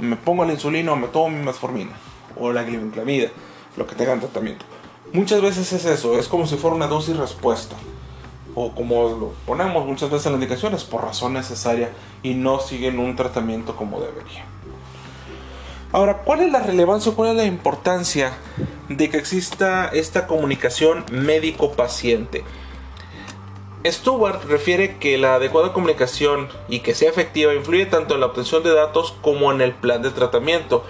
me 0.00 0.16
pongo 0.16 0.44
la 0.44 0.52
insulina 0.52 0.92
o 0.92 0.96
me 0.96 1.08
tomo 1.08 1.30
mi 1.30 1.44
metformina. 1.44 1.92
O 2.38 2.52
la 2.52 2.62
glibenclamida, 2.62 3.30
lo 3.76 3.86
que 3.86 3.94
tengan 3.94 4.20
tratamiento. 4.20 4.64
Muchas 5.12 5.40
veces 5.40 5.72
es 5.72 5.84
eso, 5.84 6.18
es 6.18 6.28
como 6.28 6.46
si 6.46 6.56
fuera 6.56 6.76
una 6.76 6.86
dosis 6.86 7.16
respuesta. 7.16 7.76
O 8.54 8.74
como 8.74 9.08
lo 9.08 9.32
ponemos 9.46 9.86
muchas 9.86 10.10
veces 10.10 10.26
en 10.26 10.32
las 10.32 10.42
indicaciones, 10.42 10.84
por 10.84 11.02
razón 11.02 11.34
necesaria 11.34 11.90
y 12.22 12.34
no 12.34 12.60
siguen 12.60 12.98
un 12.98 13.16
tratamiento 13.16 13.76
como 13.76 14.00
debería. 14.00 14.44
Ahora, 15.90 16.18
¿cuál 16.18 16.40
es 16.40 16.52
la 16.52 16.62
relevancia, 16.62 17.12
cuál 17.12 17.30
es 17.30 17.36
la 17.36 17.44
importancia 17.44 18.32
de 18.88 19.08
que 19.08 19.16
exista 19.16 19.88
esta 19.88 20.26
comunicación 20.26 21.04
médico-paciente? 21.10 22.44
Stewart 23.86 24.44
refiere 24.44 24.98
que 24.98 25.16
la 25.16 25.36
adecuada 25.36 25.72
comunicación 25.72 26.48
y 26.68 26.80
que 26.80 26.94
sea 26.94 27.08
efectiva 27.08 27.54
influye 27.54 27.86
tanto 27.86 28.14
en 28.14 28.20
la 28.20 28.26
obtención 28.26 28.62
de 28.62 28.74
datos 28.74 29.14
como 29.22 29.50
en 29.52 29.60
el 29.60 29.72
plan 29.72 30.02
de 30.02 30.10
tratamiento. 30.10 30.84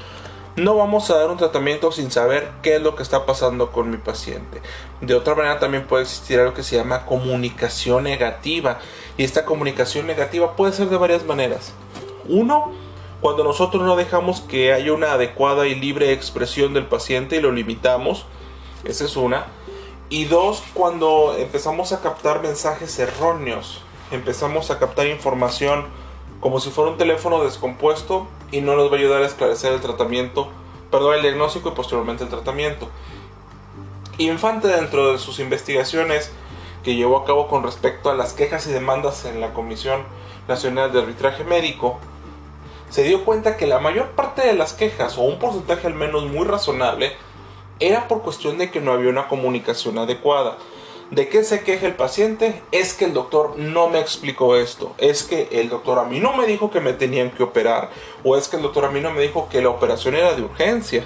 No 0.58 0.74
vamos 0.74 1.08
a 1.08 1.16
dar 1.16 1.30
un 1.30 1.36
tratamiento 1.36 1.92
sin 1.92 2.10
saber 2.10 2.50
qué 2.62 2.74
es 2.76 2.82
lo 2.82 2.96
que 2.96 3.04
está 3.04 3.26
pasando 3.26 3.70
con 3.70 3.90
mi 3.90 3.96
paciente. 3.96 4.60
De 5.00 5.14
otra 5.14 5.36
manera 5.36 5.60
también 5.60 5.86
puede 5.86 6.02
existir 6.02 6.40
algo 6.40 6.52
que 6.52 6.64
se 6.64 6.74
llama 6.74 7.06
comunicación 7.06 8.02
negativa. 8.02 8.80
Y 9.16 9.22
esta 9.22 9.44
comunicación 9.44 10.08
negativa 10.08 10.56
puede 10.56 10.72
ser 10.72 10.88
de 10.88 10.96
varias 10.96 11.24
maneras. 11.24 11.74
Uno, 12.28 12.72
cuando 13.20 13.44
nosotros 13.44 13.84
no 13.84 13.94
dejamos 13.94 14.40
que 14.40 14.72
haya 14.72 14.92
una 14.92 15.12
adecuada 15.12 15.68
y 15.68 15.76
libre 15.76 16.12
expresión 16.12 16.74
del 16.74 16.86
paciente 16.86 17.36
y 17.36 17.40
lo 17.40 17.52
limitamos. 17.52 18.26
Esa 18.82 19.04
es 19.04 19.16
una. 19.16 19.46
Y 20.08 20.24
dos, 20.24 20.64
cuando 20.74 21.36
empezamos 21.38 21.92
a 21.92 22.00
captar 22.00 22.42
mensajes 22.42 22.98
erróneos, 22.98 23.80
empezamos 24.10 24.72
a 24.72 24.80
captar 24.80 25.06
información 25.06 25.86
como 26.40 26.60
si 26.60 26.70
fuera 26.70 26.90
un 26.90 26.98
teléfono 26.98 27.42
descompuesto 27.44 28.28
y 28.50 28.60
no 28.60 28.76
nos 28.76 28.90
va 28.90 28.96
a 28.96 28.98
ayudar 28.98 29.22
a 29.22 29.26
esclarecer 29.26 29.72
el 29.72 29.80
tratamiento, 29.80 30.48
perdón, 30.90 31.16
el 31.16 31.22
diagnóstico 31.22 31.70
y 31.70 31.72
posteriormente 31.72 32.24
el 32.24 32.30
tratamiento. 32.30 32.88
Infante 34.18 34.68
dentro 34.68 35.12
de 35.12 35.18
sus 35.18 35.38
investigaciones 35.38 36.32
que 36.82 36.94
llevó 36.94 37.18
a 37.18 37.24
cabo 37.24 37.48
con 37.48 37.62
respecto 37.62 38.10
a 38.10 38.14
las 38.14 38.32
quejas 38.32 38.66
y 38.66 38.72
demandas 38.72 39.24
en 39.24 39.40
la 39.40 39.52
Comisión 39.52 40.02
Nacional 40.48 40.92
de 40.92 41.00
Arbitraje 41.00 41.44
Médico, 41.44 41.98
se 42.90 43.02
dio 43.02 43.24
cuenta 43.24 43.56
que 43.56 43.66
la 43.66 43.80
mayor 43.80 44.12
parte 44.12 44.46
de 44.46 44.54
las 44.54 44.72
quejas, 44.72 45.18
o 45.18 45.22
un 45.22 45.38
porcentaje 45.38 45.86
al 45.86 45.94
menos 45.94 46.24
muy 46.24 46.46
razonable, 46.46 47.12
era 47.80 48.08
por 48.08 48.22
cuestión 48.22 48.58
de 48.58 48.70
que 48.70 48.80
no 48.80 48.92
había 48.92 49.10
una 49.10 49.28
comunicación 49.28 49.98
adecuada. 49.98 50.56
¿De 51.10 51.28
qué 51.28 51.42
se 51.42 51.62
queja 51.62 51.86
el 51.86 51.94
paciente? 51.94 52.62
Es 52.70 52.92
que 52.92 53.06
el 53.06 53.14
doctor 53.14 53.58
no 53.58 53.88
me 53.88 53.98
explicó 53.98 54.56
esto. 54.56 54.94
Es 54.98 55.22
que 55.22 55.48
el 55.52 55.70
doctor 55.70 55.98
a 55.98 56.04
mí 56.04 56.20
no 56.20 56.36
me 56.36 56.46
dijo 56.46 56.70
que 56.70 56.80
me 56.80 56.92
tenían 56.92 57.30
que 57.30 57.42
operar. 57.42 57.88
O 58.24 58.36
es 58.36 58.48
que 58.48 58.56
el 58.56 58.62
doctor 58.62 58.84
a 58.84 58.90
mí 58.90 59.00
no 59.00 59.10
me 59.10 59.22
dijo 59.22 59.48
que 59.48 59.62
la 59.62 59.70
operación 59.70 60.14
era 60.14 60.34
de 60.34 60.42
urgencia. 60.42 61.04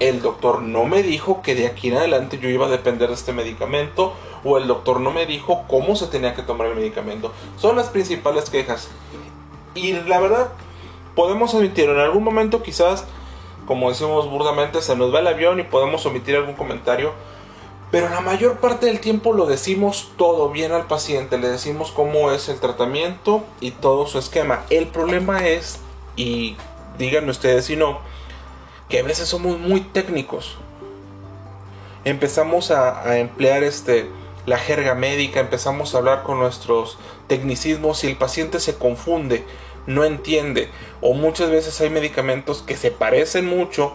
El 0.00 0.22
doctor 0.22 0.62
no 0.62 0.86
me 0.86 1.02
dijo 1.02 1.42
que 1.42 1.54
de 1.54 1.66
aquí 1.66 1.88
en 1.88 1.98
adelante 1.98 2.38
yo 2.38 2.48
iba 2.48 2.66
a 2.66 2.70
depender 2.70 3.08
de 3.08 3.14
este 3.14 3.34
medicamento. 3.34 4.14
O 4.42 4.56
el 4.56 4.66
doctor 4.66 5.00
no 5.00 5.10
me 5.10 5.26
dijo 5.26 5.64
cómo 5.68 5.96
se 5.96 6.06
tenía 6.06 6.34
que 6.34 6.42
tomar 6.42 6.68
el 6.68 6.76
medicamento. 6.76 7.30
Son 7.58 7.76
las 7.76 7.90
principales 7.90 8.48
quejas. 8.48 8.88
Y 9.74 9.92
la 9.92 10.18
verdad, 10.18 10.52
podemos 11.14 11.54
admitir 11.54 11.90
en 11.90 11.98
algún 11.98 12.24
momento 12.24 12.62
quizás 12.62 13.04
como 13.66 13.88
decimos 13.88 14.28
burdamente, 14.28 14.82
se 14.82 14.94
nos 14.94 15.14
va 15.14 15.20
el 15.20 15.26
avión 15.26 15.58
y 15.58 15.62
podemos 15.62 16.04
omitir 16.04 16.36
algún 16.36 16.54
comentario. 16.54 17.12
Pero 17.94 18.08
la 18.08 18.20
mayor 18.20 18.58
parte 18.58 18.86
del 18.86 18.98
tiempo 18.98 19.32
lo 19.32 19.46
decimos 19.46 20.10
todo 20.16 20.50
bien 20.50 20.72
al 20.72 20.88
paciente, 20.88 21.38
le 21.38 21.46
decimos 21.46 21.92
cómo 21.92 22.32
es 22.32 22.48
el 22.48 22.58
tratamiento 22.58 23.44
y 23.60 23.70
todo 23.70 24.08
su 24.08 24.18
esquema. 24.18 24.64
El 24.68 24.88
problema 24.88 25.46
es, 25.46 25.78
y 26.16 26.56
díganme 26.98 27.30
ustedes 27.30 27.66
si 27.66 27.76
no, 27.76 28.00
que 28.88 28.98
a 28.98 29.04
veces 29.04 29.28
somos 29.28 29.60
muy 29.60 29.80
técnicos. 29.80 30.56
Empezamos 32.04 32.72
a, 32.72 33.08
a 33.08 33.18
emplear 33.18 33.62
este, 33.62 34.10
la 34.44 34.58
jerga 34.58 34.96
médica, 34.96 35.38
empezamos 35.38 35.94
a 35.94 35.98
hablar 35.98 36.24
con 36.24 36.40
nuestros 36.40 36.98
tecnicismos 37.28 38.02
y 38.02 38.08
el 38.08 38.16
paciente 38.16 38.58
se 38.58 38.76
confunde 38.76 39.44
no 39.86 40.04
entiende. 40.04 40.68
O 41.00 41.14
muchas 41.14 41.50
veces 41.50 41.80
hay 41.80 41.90
medicamentos 41.90 42.62
que 42.62 42.76
se 42.76 42.90
parecen 42.90 43.46
mucho 43.46 43.94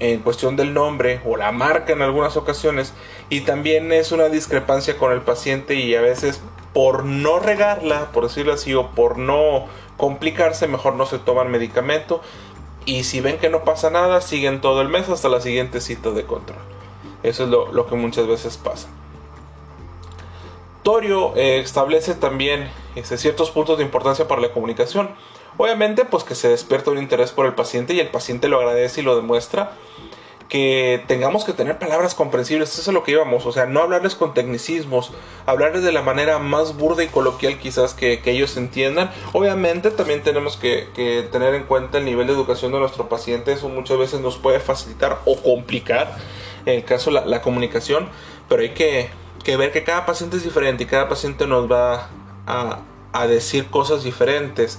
en 0.00 0.20
cuestión 0.20 0.56
del 0.56 0.74
nombre 0.74 1.20
o 1.24 1.36
la 1.36 1.52
marca 1.52 1.92
en 1.92 2.02
algunas 2.02 2.36
ocasiones 2.36 2.92
y 3.30 3.40
también 3.42 3.92
es 3.92 4.12
una 4.12 4.28
discrepancia 4.28 4.96
con 4.96 5.12
el 5.12 5.22
paciente 5.22 5.74
y 5.74 5.94
a 5.94 6.00
veces 6.00 6.40
por 6.72 7.04
no 7.04 7.40
regarla, 7.40 8.12
por 8.12 8.24
decirlo 8.24 8.52
así, 8.52 8.74
o 8.74 8.90
por 8.90 9.18
no 9.18 9.66
complicarse, 9.96 10.68
mejor 10.68 10.94
no 10.94 11.06
se 11.06 11.18
toman 11.18 11.50
medicamento 11.50 12.20
y 12.88 13.04
si 13.04 13.20
ven 13.20 13.38
que 13.38 13.50
no 13.50 13.64
pasa 13.64 13.90
nada, 13.90 14.20
siguen 14.20 14.60
todo 14.60 14.80
el 14.80 14.88
mes 14.88 15.08
hasta 15.08 15.28
la 15.28 15.40
siguiente 15.40 15.80
cita 15.80 16.10
de 16.10 16.24
control. 16.24 16.58
Eso 17.22 17.44
es 17.44 17.50
lo, 17.50 17.86
que 17.86 17.96
muchas 17.96 18.26
veces 18.26 18.56
pasa. 18.56 18.88
Torio 20.82 21.36
eh, 21.36 21.58
establece 21.58 22.14
también 22.14 22.70
este, 22.94 23.18
ciertos 23.18 23.50
puntos 23.50 23.76
de 23.76 23.84
importancia 23.84 24.26
para 24.26 24.40
la 24.40 24.52
comunicación. 24.52 25.10
Obviamente, 25.58 26.06
pues 26.06 26.24
que 26.24 26.34
se 26.34 26.48
despierta 26.48 26.90
un 26.90 26.98
interés 26.98 27.32
por 27.32 27.44
el 27.44 27.54
paciente 27.54 27.92
y 27.92 28.00
el 28.00 28.08
paciente 28.08 28.48
lo 28.48 28.58
agradece 28.58 29.02
y 29.02 29.04
lo 29.04 29.14
demuestra. 29.14 29.72
Que 30.48 31.04
tengamos 31.06 31.44
que 31.44 31.52
tener 31.52 31.78
palabras 31.78 32.14
comprensibles, 32.14 32.72
eso 32.72 32.90
es 32.90 32.94
lo 32.94 33.04
que 33.04 33.10
íbamos, 33.12 33.44
o 33.44 33.52
sea, 33.52 33.66
no 33.66 33.82
hablarles 33.82 34.14
con 34.14 34.32
tecnicismos, 34.32 35.12
hablarles 35.44 35.82
de 35.82 35.92
la 35.92 36.00
manera 36.00 36.38
más 36.38 36.78
burda 36.78 37.04
y 37.04 37.08
coloquial 37.08 37.58
quizás 37.58 37.92
que, 37.92 38.22
ellos 38.24 38.56
entiendan. 38.56 39.10
Obviamente 39.34 39.90
también 39.90 40.22
tenemos 40.22 40.56
que, 40.56 40.88
tener 41.30 41.54
en 41.54 41.64
cuenta 41.64 41.98
el 41.98 42.06
nivel 42.06 42.28
de 42.28 42.32
educación 42.32 42.72
de 42.72 42.78
nuestro 42.78 43.10
paciente, 43.10 43.52
eso 43.52 43.68
muchas 43.68 43.98
veces 43.98 44.20
nos 44.20 44.38
puede 44.38 44.58
facilitar 44.58 45.18
o 45.26 45.36
complicar, 45.36 46.16
en 46.64 46.76
el 46.76 46.84
caso 46.84 47.10
la, 47.10 47.26
la 47.26 47.42
comunicación, 47.42 48.08
pero 48.48 48.62
hay 48.62 48.70
que, 48.70 49.10
que 49.44 49.56
ver 49.56 49.72
que 49.72 49.84
cada 49.84 50.04
paciente 50.04 50.36
es 50.36 50.44
diferente 50.44 50.84
y 50.84 50.86
cada 50.86 51.08
paciente 51.08 51.46
nos 51.46 51.70
va 51.70 52.10
a, 52.46 53.26
decir 53.26 53.66
cosas 53.66 54.04
diferentes. 54.04 54.78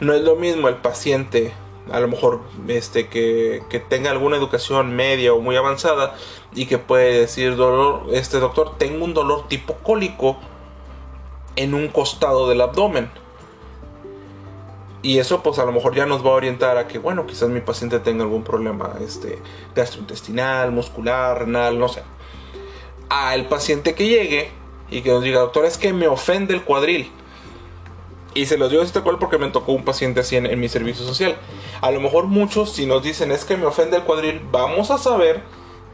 No 0.00 0.14
es 0.14 0.22
lo 0.22 0.36
mismo 0.36 0.68
el 0.68 0.76
paciente 0.76 1.52
a 1.92 2.00
lo 2.00 2.08
mejor 2.08 2.40
este 2.68 3.08
que, 3.08 3.62
tenga 3.88 4.10
alguna 4.10 4.36
educación 4.36 4.94
media 4.94 5.32
o 5.32 5.40
muy 5.40 5.56
avanzada 5.56 6.14
y 6.54 6.66
que 6.66 6.78
puede 6.78 7.20
decir 7.20 7.56
dolor 7.56 8.06
este 8.12 8.40
doctor 8.40 8.76
tengo 8.78 9.04
un 9.04 9.14
dolor 9.14 9.48
tipo 9.48 9.74
cólico 9.74 10.36
en 11.56 11.74
un 11.74 11.88
costado 11.88 12.48
del 12.48 12.60
abdomen. 12.60 13.10
Y 15.00 15.18
eso 15.18 15.42
pues 15.42 15.58
a 15.58 15.64
lo 15.64 15.72
mejor 15.72 15.94
ya 15.94 16.06
nos 16.06 16.24
va 16.24 16.30
a 16.30 16.34
orientar 16.34 16.76
a 16.76 16.88
que, 16.88 16.98
bueno, 16.98 17.26
quizás 17.26 17.48
mi 17.48 17.60
paciente 17.60 18.00
tenga 18.00 18.24
algún 18.24 18.42
problema 18.42 18.94
este, 19.00 19.38
gastrointestinal, 19.74 20.72
muscular, 20.72 21.38
renal, 21.38 21.78
no 21.78 21.88
sé. 21.88 22.02
A 23.08 23.34
el 23.34 23.46
paciente 23.46 23.94
que 23.94 24.08
llegue 24.08 24.50
y 24.90 25.02
que 25.02 25.10
nos 25.10 25.22
diga, 25.22 25.40
doctor, 25.40 25.64
es 25.64 25.78
que 25.78 25.92
me 25.92 26.08
ofende 26.08 26.52
el 26.52 26.62
cuadril. 26.62 27.10
Y 28.38 28.46
se 28.46 28.56
los 28.56 28.70
digo 28.70 28.84
este 28.84 29.00
cual 29.00 29.18
porque 29.18 29.36
me 29.36 29.50
tocó 29.50 29.72
un 29.72 29.84
paciente 29.84 30.20
así 30.20 30.36
en, 30.36 30.46
en, 30.46 30.60
mi 30.60 30.68
servicio 30.68 31.04
social. 31.04 31.36
A 31.80 31.90
lo 31.90 31.98
mejor 31.98 32.26
muchos, 32.26 32.72
si 32.72 32.86
nos 32.86 33.02
dicen 33.02 33.32
es 33.32 33.44
que 33.44 33.56
me 33.56 33.66
ofende 33.66 33.96
el 33.96 34.04
cuadril, 34.04 34.40
vamos 34.52 34.92
a 34.92 34.98
saber 34.98 35.42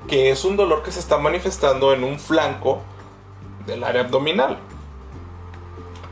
que 0.09 0.31
es 0.31 0.45
un 0.45 0.55
dolor 0.55 0.83
que 0.83 0.93
se 0.93 1.01
está 1.01 1.17
manifestando 1.17 1.95
en 1.95 2.05
un 2.05 2.19
flanco 2.19 2.83
del 3.65 3.83
área 3.83 4.03
abdominal. 4.03 4.59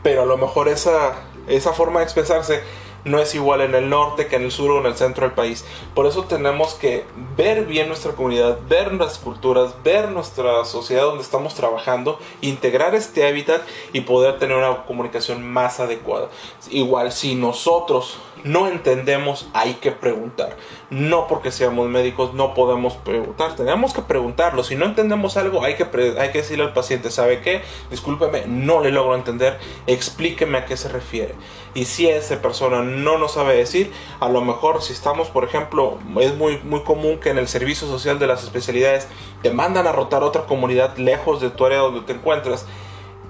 Pero 0.02 0.22
a 0.22 0.24
lo 0.24 0.38
mejor 0.38 0.68
esa, 0.68 1.16
esa 1.48 1.74
forma 1.74 2.00
de 2.00 2.04
expresarse 2.04 2.62
no 3.04 3.18
es 3.18 3.34
igual 3.34 3.60
en 3.60 3.74
el 3.74 3.88
norte 3.88 4.26
que 4.26 4.36
en 4.36 4.44
el 4.44 4.52
sur 4.52 4.70
o 4.70 4.80
en 4.80 4.86
el 4.86 4.96
centro 4.96 5.26
del 5.26 5.34
país. 5.34 5.64
Por 5.94 6.06
eso 6.06 6.24
tenemos 6.24 6.74
que 6.74 7.04
ver 7.36 7.66
bien 7.66 7.88
nuestra 7.88 8.12
comunidad, 8.12 8.58
ver 8.68 8.92
nuestras 8.92 9.18
culturas, 9.18 9.74
ver 9.82 10.10
nuestra 10.10 10.64
sociedad 10.64 11.04
donde 11.04 11.22
estamos 11.22 11.54
trabajando, 11.54 12.18
integrar 12.40 12.94
este 12.94 13.26
hábitat 13.26 13.62
y 13.92 14.02
poder 14.02 14.38
tener 14.38 14.56
una 14.56 14.84
comunicación 14.84 15.42
más 15.46 15.80
adecuada. 15.80 16.28
Igual 16.70 17.12
si 17.12 17.34
nosotros 17.34 18.18
no 18.44 18.68
entendemos, 18.68 19.48
hay 19.52 19.74
que 19.74 19.92
preguntar. 19.92 20.56
No 20.90 21.26
porque 21.26 21.50
seamos 21.50 21.88
médicos 21.88 22.34
no 22.34 22.54
podemos 22.54 22.94
preguntar, 22.94 23.56
tenemos 23.56 23.92
que 23.92 24.02
preguntarlo. 24.02 24.64
Si 24.64 24.74
no 24.74 24.86
entendemos 24.86 25.36
algo, 25.36 25.64
hay 25.64 25.74
que, 25.74 25.84
hay 26.18 26.30
que 26.30 26.38
decirle 26.38 26.64
al 26.64 26.72
paciente, 26.72 27.10
¿sabe 27.10 27.40
qué? 27.40 27.62
Discúlpeme, 27.90 28.44
no 28.46 28.80
le 28.82 28.90
logro 28.90 29.14
entender, 29.14 29.58
explíqueme 29.86 30.58
a 30.58 30.64
qué 30.64 30.76
se 30.76 30.88
refiere. 30.88 31.34
Y 31.74 31.86
si 31.86 32.08
esa 32.08 32.42
persona 32.42 32.82
no 32.82 33.16
nos 33.18 33.32
sabe 33.32 33.56
decir, 33.56 33.90
a 34.20 34.28
lo 34.28 34.42
mejor 34.42 34.82
si 34.82 34.92
estamos, 34.92 35.28
por 35.28 35.44
ejemplo, 35.44 35.98
es 36.20 36.34
muy, 36.34 36.58
muy 36.58 36.80
común 36.80 37.18
que 37.18 37.30
en 37.30 37.38
el 37.38 37.48
servicio 37.48 37.86
social 37.88 38.18
de 38.18 38.26
las 38.26 38.42
especialidades 38.42 39.08
te 39.42 39.50
mandan 39.50 39.86
a 39.86 39.92
rotar 39.92 40.22
otra 40.22 40.42
comunidad 40.42 40.96
lejos 40.98 41.40
de 41.40 41.50
tu 41.50 41.64
área 41.64 41.78
donde 41.78 42.02
te 42.02 42.12
encuentras 42.12 42.66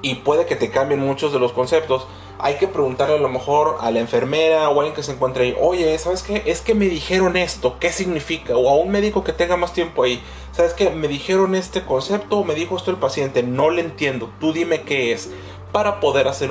y 0.02 0.16
puede 0.16 0.46
que 0.46 0.56
te 0.56 0.70
cambien 0.70 1.00
muchos 1.00 1.32
de 1.32 1.38
los 1.38 1.52
conceptos 1.52 2.06
hay 2.42 2.56
que 2.56 2.66
preguntarle 2.66 3.14
a 3.14 3.20
lo 3.20 3.28
mejor 3.28 3.76
a 3.80 3.92
la 3.92 4.00
enfermera 4.00 4.68
o 4.68 4.72
a 4.72 4.78
alguien 4.78 4.94
que 4.96 5.04
se 5.04 5.12
encuentre 5.12 5.44
ahí, 5.44 5.56
oye, 5.60 5.96
¿sabes 5.96 6.24
qué? 6.24 6.42
Es 6.44 6.60
que 6.60 6.74
me 6.74 6.86
dijeron 6.86 7.36
esto, 7.36 7.78
¿qué 7.78 7.92
significa? 7.92 8.56
O 8.56 8.68
a 8.68 8.74
un 8.74 8.90
médico 8.90 9.22
que 9.22 9.32
tenga 9.32 9.56
más 9.56 9.72
tiempo 9.72 10.02
ahí, 10.02 10.20
¿sabes 10.50 10.74
qué? 10.74 10.90
Me 10.90 11.06
dijeron 11.06 11.54
este 11.54 11.84
concepto 11.84 12.38
o 12.38 12.44
me 12.44 12.56
dijo 12.56 12.76
esto 12.76 12.90
el 12.90 12.96
paciente, 12.96 13.44
no 13.44 13.70
le 13.70 13.82
entiendo, 13.82 14.28
tú 14.40 14.52
dime 14.52 14.82
qué 14.82 15.12
es, 15.12 15.30
para 15.70 16.00
poder 16.00 16.26
hacer 16.26 16.50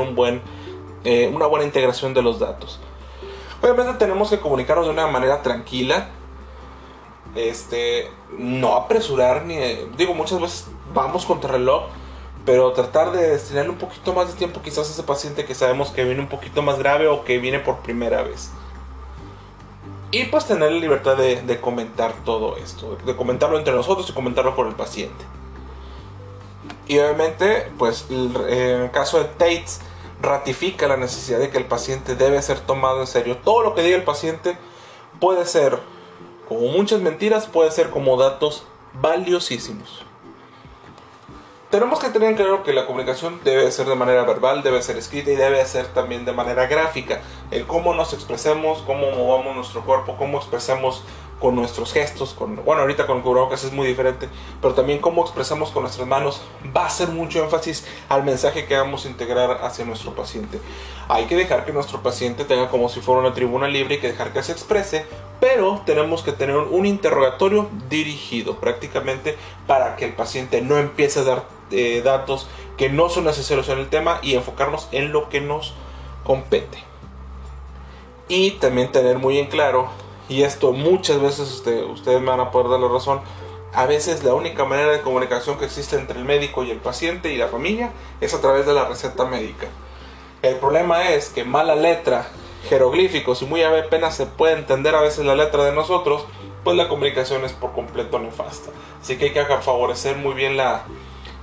eh, 1.04 1.32
una 1.34 1.46
buena 1.46 1.66
integración 1.66 2.14
de 2.14 2.22
los 2.22 2.40
datos. 2.40 2.80
Obviamente 3.62 3.94
tenemos 3.96 4.30
que 4.30 4.40
comunicarnos 4.40 4.86
de 4.86 4.94
una 4.94 5.08
manera 5.08 5.42
tranquila, 5.42 6.08
este, 7.36 8.10
no 8.38 8.78
apresurar 8.78 9.44
ni, 9.44 9.58
digo, 9.98 10.14
muchas 10.14 10.40
veces 10.40 10.68
vamos 10.94 11.26
contra 11.26 11.50
el 11.50 11.60
reloj, 11.60 11.84
pero 12.46 12.72
tratar 12.74 13.12
de 13.12 13.32
destinarle 13.32 13.70
un 13.70 13.78
poquito 13.78 14.14
más 14.14 14.28
de 14.28 14.34
tiempo 14.34 14.62
quizás 14.62 14.88
a 14.88 14.92
ese 14.92 15.04
paciente 15.04 15.46
que 15.46 15.54
sabemos 15.54 15.92
que 15.92 16.04
viene 16.04 16.22
un 16.22 16.28
poquito 16.28 16.62
más 16.62 16.80
grave 16.80 17.08
o 17.08 17.24
que 17.24 17.38
viene 17.38 17.60
por 17.60 17.80
primera 17.80 18.24
vez. 18.24 18.50
Y 20.10 20.26
pues 20.26 20.46
tener 20.46 20.72
la 20.72 20.80
libertad 20.80 21.16
de, 21.16 21.60
comentar 21.62 22.14
todo 22.26 22.58
esto, 22.58 22.98
de 23.06 23.16
comentarlo 23.16 23.58
entre 23.58 23.74
nosotros 23.74 24.10
y 24.10 24.14
comentarlo 24.14 24.56
con 24.56 24.68
el 24.68 24.76
paciente. 24.76 25.24
Y 26.88 27.00
obviamente, 27.00 27.72
pues 27.78 28.08
en 28.10 28.36
el 28.82 28.92
caso 28.92 29.20
de 29.20 29.26
Tates, 29.26 29.80
ratifica 30.22 30.88
la 30.88 30.98
necesidad 30.98 31.40
de 31.40 31.50
que 31.50 31.58
el 31.58 31.66
paciente 31.66 32.16
debe 32.16 32.42
ser 32.42 32.60
tomado 32.60 33.00
en 33.00 33.08
serio. 33.08 33.38
Todo 33.38 33.64
lo 33.64 33.74
que 33.74 33.84
diga 33.84 33.96
el 33.96 34.04
paciente 34.04 34.58
puede 35.22 35.46
ser, 35.46 35.80
como 36.50 36.68
muchas 36.68 37.00
mentiras, 37.00 37.46
puede 37.46 37.72
ser 37.72 37.90
como 37.90 38.18
datos 38.18 38.66
valiosísimos 38.94 40.11
tenemos 41.72 42.00
que 42.00 42.10
tener 42.10 42.30
en 42.30 42.36
claro 42.36 42.64
que 42.64 42.74
la 42.74 42.86
comunicación 42.86 43.40
debe 43.46 43.72
ser 43.72 43.88
de 43.88 43.96
manera 43.96 44.24
verbal, 44.24 44.62
debe 44.62 44.82
ser 44.82 44.98
escrita 44.98 45.32
y 45.32 45.38
debe 45.38 45.66
ser 45.66 45.88
también 45.88 46.26
de 46.26 46.34
manera 46.34 46.68
gráfica. 46.68 47.22
El 47.50 47.66
cómo 47.66 47.96
nos 47.96 48.12
expresemos, 48.14 48.84
cómo 48.86 49.10
movamos 49.12 49.56
nuestro 49.56 49.82
cuerpo, 49.86 50.18
cómo 50.18 50.38
expresamos 50.38 51.02
con 51.40 51.56
nuestros 51.56 51.94
gestos, 51.94 52.34
con, 52.34 52.64
bueno, 52.66 52.82
ahorita 52.82 53.08
con 53.08 53.22
cubrebocas 53.22 53.64
es 53.64 53.72
muy 53.72 53.88
diferente, 53.88 54.28
pero 54.62 54.74
también 54.74 55.00
cómo 55.00 55.24
expresamos 55.24 55.72
con 55.72 55.84
nuestras 55.84 56.08
manos 56.08 56.42
va 56.76 56.86
a 56.86 56.90
ser 56.90 57.08
mucho 57.08 57.44
énfasis 57.44 57.88
al 58.10 58.24
mensaje 58.24 58.66
que 58.66 58.78
vamos 58.78 59.06
a 59.06 59.10
integrar 59.10 59.64
hacia 59.64 59.86
nuestro 59.86 60.14
paciente. 60.14 60.60
Hay 61.08 61.26
que 61.26 61.36
dejar 61.36 61.66
que 61.66 61.74
nuestro 61.74 62.04
paciente 62.04 62.44
tenga 62.44 62.70
como 62.70 62.90
si 62.90 63.00
fuera 63.00 63.22
una 63.22 63.34
tribuna 63.34 63.68
libre 63.68 63.96
y 63.96 64.00
que 64.00 64.10
dejar 64.10 64.34
que 64.34 64.44
se 64.44 64.52
exprese, 64.52 65.06
pero 65.40 65.82
tenemos 65.86 66.22
que 66.22 66.34
tener 66.34 66.58
un 66.58 66.86
interrogatorio 66.86 67.70
dirigido 67.90 68.58
prácticamente 68.58 69.36
para 69.66 69.96
que 69.96 70.06
el 70.06 70.14
paciente 70.14 70.62
no 70.62 70.78
empiece 70.78 71.22
a 71.22 71.24
dar 71.24 71.61
eh, 71.72 72.02
datos 72.04 72.48
que 72.78 72.90
no 72.90 73.10
son 73.10 73.26
necesarios 73.26 73.70
en 73.70 73.80
el 73.80 73.90
tema 73.90 74.20
y 74.22 74.36
enfocarnos 74.36 74.88
en 74.92 75.12
lo 75.12 75.30
que 75.30 75.42
nos 75.42 75.74
compete. 76.24 76.84
Y 78.28 78.52
también 78.52 78.92
tener 78.92 79.18
muy 79.18 79.38
en 79.40 79.48
claro, 79.48 79.90
y 80.30 80.44
esto 80.44 80.72
muchas 80.72 81.22
veces 81.22 81.64
ustedes 81.92 82.22
me 82.22 82.28
van 82.28 82.40
a 82.40 82.52
poder 82.52 82.70
dar 82.70 82.80
la 82.80 82.88
razón, 82.88 83.22
a 83.74 83.86
veces 83.86 84.24
la 84.24 84.34
única 84.34 84.66
manera 84.66 84.92
de 84.92 85.02
comunicación 85.02 85.58
que 85.58 85.66
existe 85.66 85.96
entre 85.96 86.18
el 86.18 86.26
médico 86.26 86.64
y 86.64 86.72
el 86.72 86.80
paciente 86.80 87.32
y 87.32 87.38
la 87.38 87.48
familia 87.48 87.92
es 88.20 88.34
a 88.34 88.42
través 88.42 88.66
de 88.66 88.74
la 88.74 88.86
receta 88.86 89.26
médica. 89.26 89.68
El 90.42 90.56
problema 90.56 91.10
es 91.10 91.30
que 91.30 91.44
mala 91.44 91.76
letra, 91.76 92.28
jeroglíficos 92.68 93.42
y 93.42 93.46
muy 93.46 93.64
apenas 93.64 94.16
se 94.16 94.26
puede 94.26 94.54
entender 94.54 94.96
a 94.96 95.02
veces 95.02 95.26
la 95.26 95.36
letra 95.36 95.64
de 95.64 95.72
nosotros, 95.72 96.26
pues 96.64 96.76
la 96.76 96.88
comunicación 96.88 97.46
es 97.46 97.54
por 97.54 97.74
completo 97.74 98.20
nefasta. 98.20 98.72
Así 99.02 99.18
que 99.18 99.26
hay 99.26 99.32
que 99.32 99.46
favorecer 99.58 100.18
muy 100.18 100.34
bien 100.34 100.58
la, 100.58 100.84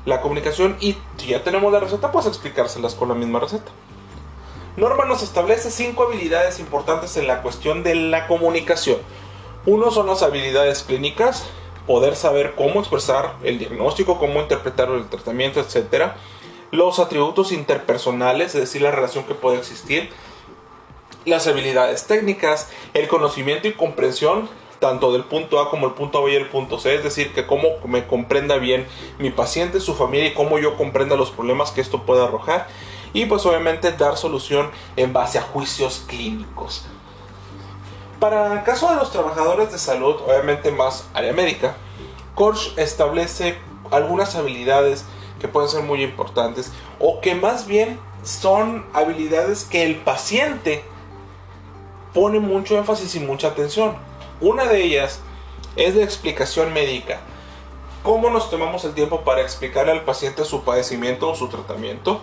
la 0.09 0.21
comunicación 0.21 0.77
y 0.81 0.97
si 1.17 1.29
ya 1.29 1.45
tenemos 1.45 1.73
la 1.73 1.81
receta, 1.81 2.11
pues 2.11 2.27
explicárselas 2.27 2.95
con 2.95 3.09
la 3.09 3.15
misma 3.15 3.41
receta. 3.41 3.71
Norma 4.77 5.05
nos 5.05 5.23
establece 5.23 5.71
cinco 5.71 6.05
habilidades 6.05 6.61
importantes 6.61 7.17
en 7.17 7.27
la 7.27 7.43
cuestión 7.43 7.83
de 7.83 7.95
la 7.95 8.27
comunicación. 8.27 8.99
Uno 9.67 9.91
son 9.91 10.07
las 10.07 10.23
habilidades 10.23 10.83
clínicas, 10.83 11.45
poder 11.87 12.17
saber 12.17 12.55
cómo 12.55 12.81
expresar 12.81 13.35
el 13.43 13.59
diagnóstico, 13.59 14.19
cómo 14.19 14.41
interpretar 14.41 14.89
el 14.91 15.09
tratamiento, 15.09 15.61
etc. 15.61 16.13
Los 16.71 17.01
atributos 17.01 17.53
interpersonales, 17.53 18.55
es 18.55 18.61
decir, 18.61 18.83
la 18.83 18.91
relación 18.91 19.25
que 19.25 19.35
puede 19.35 19.59
existir. 19.59 20.11
Las 21.25 21.47
habilidades 21.47 22.07
técnicas, 22.07 22.69
el 22.95 23.09
conocimiento 23.09 23.69
y 23.69 23.73
comprensión 23.73 24.49
tanto 24.79 25.13
del 25.13 25.25
punto 25.25 25.61
A 25.61 25.71
como 25.71 25.87
el 25.87 25.93
punto 25.93 26.23
B 26.23 26.33
y 26.33 26.37
el 26.37 26.47
punto 26.47 26.79
C, 26.79 26.95
es 26.95 27.03
decir, 27.03 27.33
que 27.33 27.47
cómo 27.47 27.69
me 27.85 28.07
comprenda 28.07 28.57
bien 28.57 28.87
mi 29.19 29.31
paciente, 29.31 29.81
su 29.81 29.95
familia 29.95 30.29
y 30.29 30.35
cómo 30.35 30.59
yo 30.59 30.77
comprenda 30.77 31.17
los 31.17 31.31
problemas 31.31 31.71
que 31.71 31.81
esto 31.81 32.03
puede 32.03 32.25
arrojar 32.25 32.67
y 33.13 33.27
pues 33.27 33.45
obviamente 33.47 33.93
dar 33.93 34.17
solución 34.17 34.71
en 34.97 35.13
base 35.13 35.39
a 35.39 35.43
juicios 35.43 36.05
clínicos. 36.07 36.87
Para 38.21 38.53
el 38.53 38.63
caso 38.65 38.91
de 38.91 38.97
los 38.97 39.13
trabajadores 39.13 39.71
de 39.73 39.79
salud, 39.79 40.17
obviamente 40.27 40.71
más 40.71 41.09
área 41.15 41.33
médica, 41.33 41.77
Korsch 42.35 42.77
establece 42.77 43.57
algunas 43.91 44.35
habilidades 44.35 45.05
que 45.41 45.49
pueden 45.49 45.69
ser 45.69 45.83
muy 45.83 46.03
importantes 46.03 46.73
o 46.99 47.21
que 47.21 47.35
más 47.35 47.67
bien 47.67 47.99
son 48.25 48.85
habilidades 48.93 49.65
que 49.65 49.85
el 49.85 49.97
paciente 49.97 50.85
pone 52.13 52.41
mucho 52.41 52.77
énfasis 52.77 53.15
y 53.15 53.21
mucha 53.21 53.49
atención. 53.49 54.08
Una 54.41 54.67
de 54.67 54.85
ellas 54.85 55.21
es 55.75 55.97
la 55.97 56.05
explicación 56.05 56.73
médica. 56.73 57.21
¿Cómo 58.05 58.31
nos 58.31 58.51
tomamos 58.51 58.85
el 58.85 58.95
tiempo 58.95 59.23
para 59.23 59.43
explicarle 59.43 59.91
al 59.91 60.05
paciente 60.05 60.45
su 60.45 60.63
padecimiento 60.63 61.29
o 61.29 61.35
su 61.35 61.49
tratamiento? 61.49 62.21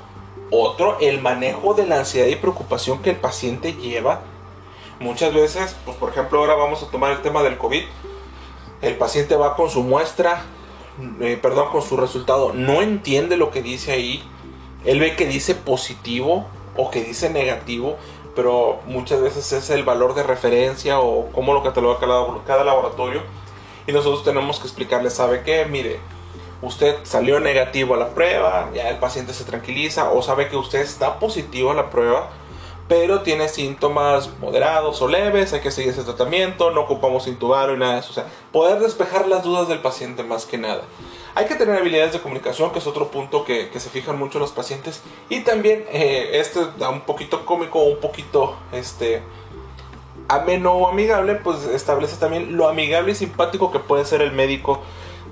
Otro, 0.49 0.97
el 1.01 1.21
manejo 1.21 1.73
de 1.73 1.85
la 1.85 1.99
ansiedad 1.99 2.27
y 2.27 2.37
preocupación 2.37 3.01
que 3.01 3.09
el 3.09 3.15
paciente 3.17 3.73
lleva. 3.73 4.21
Muchas 4.99 5.33
veces, 5.33 5.75
pues 5.83 5.97
por 5.97 6.09
ejemplo, 6.11 6.39
ahora 6.39 6.55
vamos 6.55 6.81
a 6.83 6.87
tomar 6.87 7.11
el 7.11 7.21
tema 7.21 7.43
del 7.43 7.57
COVID. 7.57 7.83
El 8.81 8.95
paciente 8.95 9.35
va 9.35 9.57
con 9.57 9.69
su 9.69 9.83
muestra, 9.83 10.45
eh, 11.19 11.37
perdón, 11.41 11.69
con 11.71 11.81
su 11.81 11.97
resultado, 11.97 12.53
no 12.53 12.81
entiende 12.81 13.35
lo 13.35 13.51
que 13.51 13.61
dice 13.61 13.91
ahí. 13.91 14.23
Él 14.85 14.99
ve 14.99 15.17
que 15.17 15.25
dice 15.25 15.53
positivo 15.53 16.45
o 16.77 16.91
que 16.91 17.03
dice 17.03 17.29
negativo, 17.29 17.97
pero 18.35 18.79
muchas 18.85 19.21
veces 19.21 19.51
es 19.53 19.69
el 19.69 19.83
valor 19.83 20.13
de 20.13 20.23
referencia 20.23 20.99
o 20.99 21.29
cómo 21.31 21.53
lo 21.53 21.63
cataloga 21.63 21.99
cada, 22.45 22.63
laboratorio. 22.63 23.21
Y 23.87 23.91
nosotros 23.91 24.23
tenemos 24.23 24.59
que 24.59 24.67
explicarle, 24.67 25.09
¿sabe 25.09 25.43
qué? 25.43 25.65
Mire, 25.65 25.99
usted 26.61 26.95
salió 27.03 27.39
negativo 27.39 27.93
a 27.93 27.97
la 27.97 28.09
prueba, 28.09 28.69
ya 28.73 28.89
el 28.89 28.97
paciente 28.97 29.33
se 29.33 29.43
tranquiliza, 29.43 30.11
o 30.11 30.21
sabe 30.21 30.49
que 30.49 30.57
usted 30.57 30.81
está 30.81 31.19
positivo 31.19 31.71
a 31.71 31.75
la 31.75 31.89
prueba, 31.89 32.29
pero 32.87 33.21
tiene 33.21 33.47
síntomas 33.47 34.29
moderados 34.39 35.01
o 35.01 35.07
leves, 35.07 35.53
hay 35.53 35.61
que 35.61 35.71
seguir 35.71 35.91
ese 35.91 36.03
tratamiento, 36.03 36.71
no 36.71 36.81
ocupamos 36.81 37.27
intubar 37.27 37.71
y 37.71 37.77
nada 37.77 37.93
de 37.93 37.99
eso. 37.99 38.11
O 38.11 38.13
sea, 38.13 38.25
poder 38.51 38.79
despejar 38.79 39.27
las 39.27 39.43
dudas 39.43 39.67
del 39.67 39.79
paciente 39.79 40.23
más 40.23 40.45
que 40.45 40.57
nada. 40.57 40.81
Hay 41.37 41.47
que 41.47 41.55
tener 41.55 41.75
habilidades 41.75 42.13
de 42.13 42.21
comunicación, 42.21 42.71
que 42.71 42.79
es 42.79 42.87
otro 42.87 43.09
punto 43.09 43.43
que, 43.43 43.69
se 43.77 43.89
fijan 43.89 44.17
mucho 44.17 44.39
los 44.39 44.53
pacientes. 44.53 45.01
Y 45.27 45.41
también, 45.41 45.83
eh, 45.91 46.29
este 46.39 46.61
da 46.79 46.89
un 46.89 47.01
poquito 47.01 47.45
cómico, 47.45 47.83
un 47.83 47.99
poquito 47.99 48.55
este, 48.71 49.21
ameno 50.29 50.71
o 50.71 50.87
amigable, 50.87 51.35
pues 51.35 51.65
establece 51.65 52.15
también 52.15 52.55
lo 52.55 52.69
amigable 52.69 53.11
y 53.11 53.15
simpático 53.15 53.69
que 53.69 53.79
puede 53.79 54.05
ser 54.05 54.21
el 54.21 54.31
médico 54.31 54.79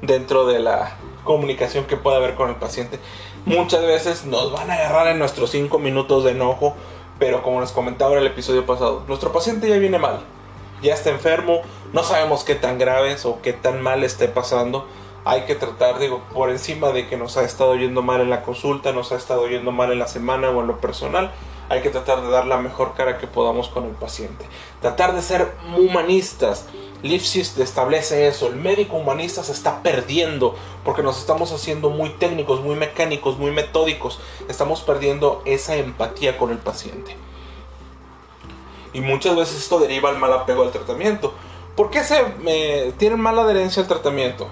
dentro 0.01 0.45
de 0.45 0.59
la 0.59 0.97
comunicación 1.23 1.85
que 1.85 1.95
puede 1.95 2.17
haber 2.17 2.35
con 2.35 2.49
el 2.49 2.55
paciente. 2.57 2.99
Muchas 3.45 3.83
veces 3.83 4.25
nos 4.25 4.51
van 4.51 4.71
a 4.71 4.73
agarrar 4.73 5.07
en 5.07 5.19
nuestros 5.19 5.51
5 5.51 5.79
minutos 5.79 6.25
de 6.25 6.31
enojo, 6.31 6.75
pero 7.17 7.41
como 7.43 7.61
les 7.61 7.71
comentaba 7.71 8.11
en 8.11 8.19
el 8.19 8.27
episodio 8.27 8.65
pasado, 8.65 9.05
nuestro 9.07 9.31
paciente 9.31 9.69
ya 9.69 9.77
viene 9.77 9.99
mal, 9.99 10.19
ya 10.81 10.93
está 10.93 11.11
enfermo, 11.11 11.61
no 11.93 12.03
sabemos 12.03 12.43
qué 12.43 12.55
tan 12.55 12.77
graves 12.77 13.25
o 13.25 13.41
qué 13.41 13.53
tan 13.53 13.81
mal 13.81 14.03
esté 14.03 14.27
pasando 14.27 14.85
hay 15.25 15.41
que 15.45 15.55
tratar, 15.55 15.99
digo, 15.99 16.21
por 16.33 16.49
encima 16.49 16.91
de 16.91 17.07
que 17.07 17.17
nos 17.17 17.37
ha 17.37 17.43
estado 17.43 17.75
yendo 17.75 18.01
mal 18.01 18.21
en 18.21 18.29
la 18.29 18.43
consulta, 18.43 18.91
nos 18.91 19.11
ha 19.11 19.15
estado 19.15 19.47
yendo 19.47 19.71
mal 19.71 19.91
en 19.91 19.99
la 19.99 20.07
semana 20.07 20.49
o 20.49 20.61
en 20.61 20.67
lo 20.67 20.79
personal, 20.79 21.31
hay 21.69 21.81
que 21.81 21.89
tratar 21.89 22.21
de 22.21 22.29
dar 22.29 22.45
la 22.45 22.57
mejor 22.57 22.93
cara 22.93 23.17
que 23.17 23.27
podamos 23.27 23.69
con 23.69 23.85
el 23.85 23.91
paciente. 23.91 24.45
Tratar 24.81 25.15
de 25.15 25.21
ser 25.21 25.53
humanistas. 25.77 26.67
Lipsis 27.01 27.57
establece 27.57 28.27
eso, 28.27 28.47
el 28.47 28.55
médico 28.55 28.95
humanista 28.95 29.43
se 29.43 29.51
está 29.51 29.81
perdiendo 29.83 30.55
porque 30.85 31.03
nos 31.03 31.19
estamos 31.19 31.51
haciendo 31.51 31.89
muy 31.89 32.11
técnicos, 32.11 32.61
muy 32.61 32.75
mecánicos, 32.75 33.37
muy 33.37 33.51
metódicos. 33.51 34.19
Estamos 34.47 34.81
perdiendo 34.81 35.41
esa 35.45 35.75
empatía 35.75 36.37
con 36.37 36.51
el 36.51 36.59
paciente. 36.59 37.17
Y 38.93 39.01
muchas 39.01 39.35
veces 39.35 39.57
esto 39.57 39.79
deriva 39.79 40.09
al 40.09 40.17
mal 40.17 40.31
apego 40.31 40.63
al 40.63 40.71
tratamiento. 40.71 41.33
¿Por 41.75 41.89
qué 41.89 42.03
se 42.03 42.23
eh, 42.45 42.93
tienen 42.97 43.19
mala 43.19 43.41
adherencia 43.41 43.81
al 43.81 43.87
tratamiento? 43.87 44.47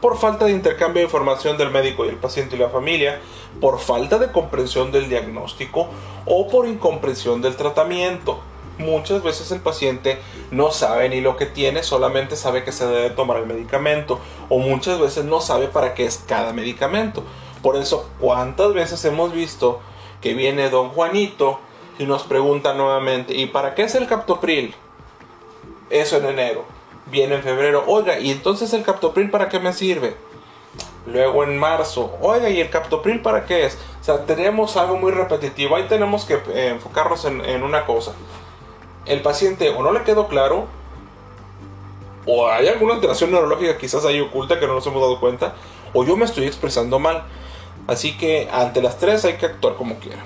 Por 0.00 0.16
falta 0.16 0.46
de 0.46 0.52
intercambio 0.52 1.00
de 1.00 1.06
información 1.06 1.56
del 1.58 1.70
médico 1.70 2.04
y 2.04 2.08
el 2.08 2.16
paciente 2.16 2.56
y 2.56 2.58
la 2.58 2.68
familia, 2.68 3.20
por 3.60 3.78
falta 3.78 4.18
de 4.18 4.32
comprensión 4.32 4.92
del 4.92 5.08
diagnóstico 5.08 5.88
o 6.26 6.48
por 6.48 6.66
incomprensión 6.66 7.42
del 7.42 7.56
tratamiento. 7.56 8.40
Muchas 8.78 9.22
veces 9.22 9.50
el 9.52 9.60
paciente 9.60 10.18
no 10.50 10.70
sabe 10.70 11.10
ni 11.10 11.20
lo 11.20 11.36
que 11.36 11.44
tiene, 11.44 11.82
solamente 11.82 12.34
sabe 12.34 12.64
que 12.64 12.72
se 12.72 12.86
debe 12.86 13.10
tomar 13.10 13.36
el 13.36 13.46
medicamento 13.46 14.18
o 14.48 14.58
muchas 14.58 14.98
veces 14.98 15.26
no 15.26 15.42
sabe 15.42 15.68
para 15.68 15.92
qué 15.92 16.06
es 16.06 16.24
cada 16.26 16.54
medicamento. 16.54 17.22
Por 17.62 17.76
eso, 17.76 18.08
¿cuántas 18.18 18.72
veces 18.72 19.04
hemos 19.04 19.34
visto 19.34 19.80
que 20.22 20.32
viene 20.32 20.70
don 20.70 20.88
Juanito 20.90 21.60
y 21.98 22.06
nos 22.06 22.22
pregunta 22.22 22.72
nuevamente, 22.72 23.34
¿y 23.34 23.46
para 23.46 23.74
qué 23.74 23.82
es 23.82 23.94
el 23.94 24.06
captopril? 24.06 24.74
Eso 25.90 26.16
en 26.16 26.26
enero 26.26 26.79
viene 27.10 27.36
en 27.36 27.42
febrero, 27.42 27.84
oiga, 27.86 28.18
¿y 28.18 28.30
entonces 28.30 28.72
el 28.72 28.82
captopril 28.82 29.30
para 29.30 29.48
qué 29.48 29.58
me 29.58 29.72
sirve? 29.72 30.16
Luego 31.06 31.44
en 31.44 31.58
marzo, 31.58 32.16
oiga, 32.20 32.50
¿y 32.50 32.60
el 32.60 32.70
captopril 32.70 33.20
para 33.20 33.44
qué 33.44 33.66
es? 33.66 33.78
O 34.00 34.04
sea, 34.04 34.24
tenemos 34.26 34.76
algo 34.76 34.96
muy 34.96 35.12
repetitivo, 35.12 35.76
ahí 35.76 35.86
tenemos 35.88 36.24
que 36.24 36.34
eh, 36.34 36.68
enfocarnos 36.68 37.24
en, 37.24 37.62
una 37.62 37.86
cosa. 37.86 38.12
El 39.06 39.22
paciente 39.22 39.70
o 39.70 39.82
no 39.82 39.92
le 39.92 40.02
quedó 40.02 40.28
claro, 40.28 40.66
o 42.26 42.48
hay 42.48 42.68
alguna 42.68 42.94
alteración 42.94 43.30
neurológica 43.30 43.78
quizás 43.78 44.04
ahí 44.04 44.20
oculta 44.20 44.60
que 44.60 44.66
no 44.66 44.74
nos 44.74 44.86
hemos 44.86 45.00
dado 45.00 45.18
cuenta, 45.20 45.54
o 45.94 46.04
yo 46.04 46.16
me 46.16 46.24
estoy 46.24 46.46
expresando 46.46 46.98
mal. 46.98 47.24
Así 47.86 48.16
que 48.16 48.48
ante 48.52 48.82
las 48.82 48.98
tres 48.98 49.24
hay 49.24 49.34
que 49.34 49.46
actuar 49.46 49.74
como 49.74 49.98
quiera. 49.98 50.22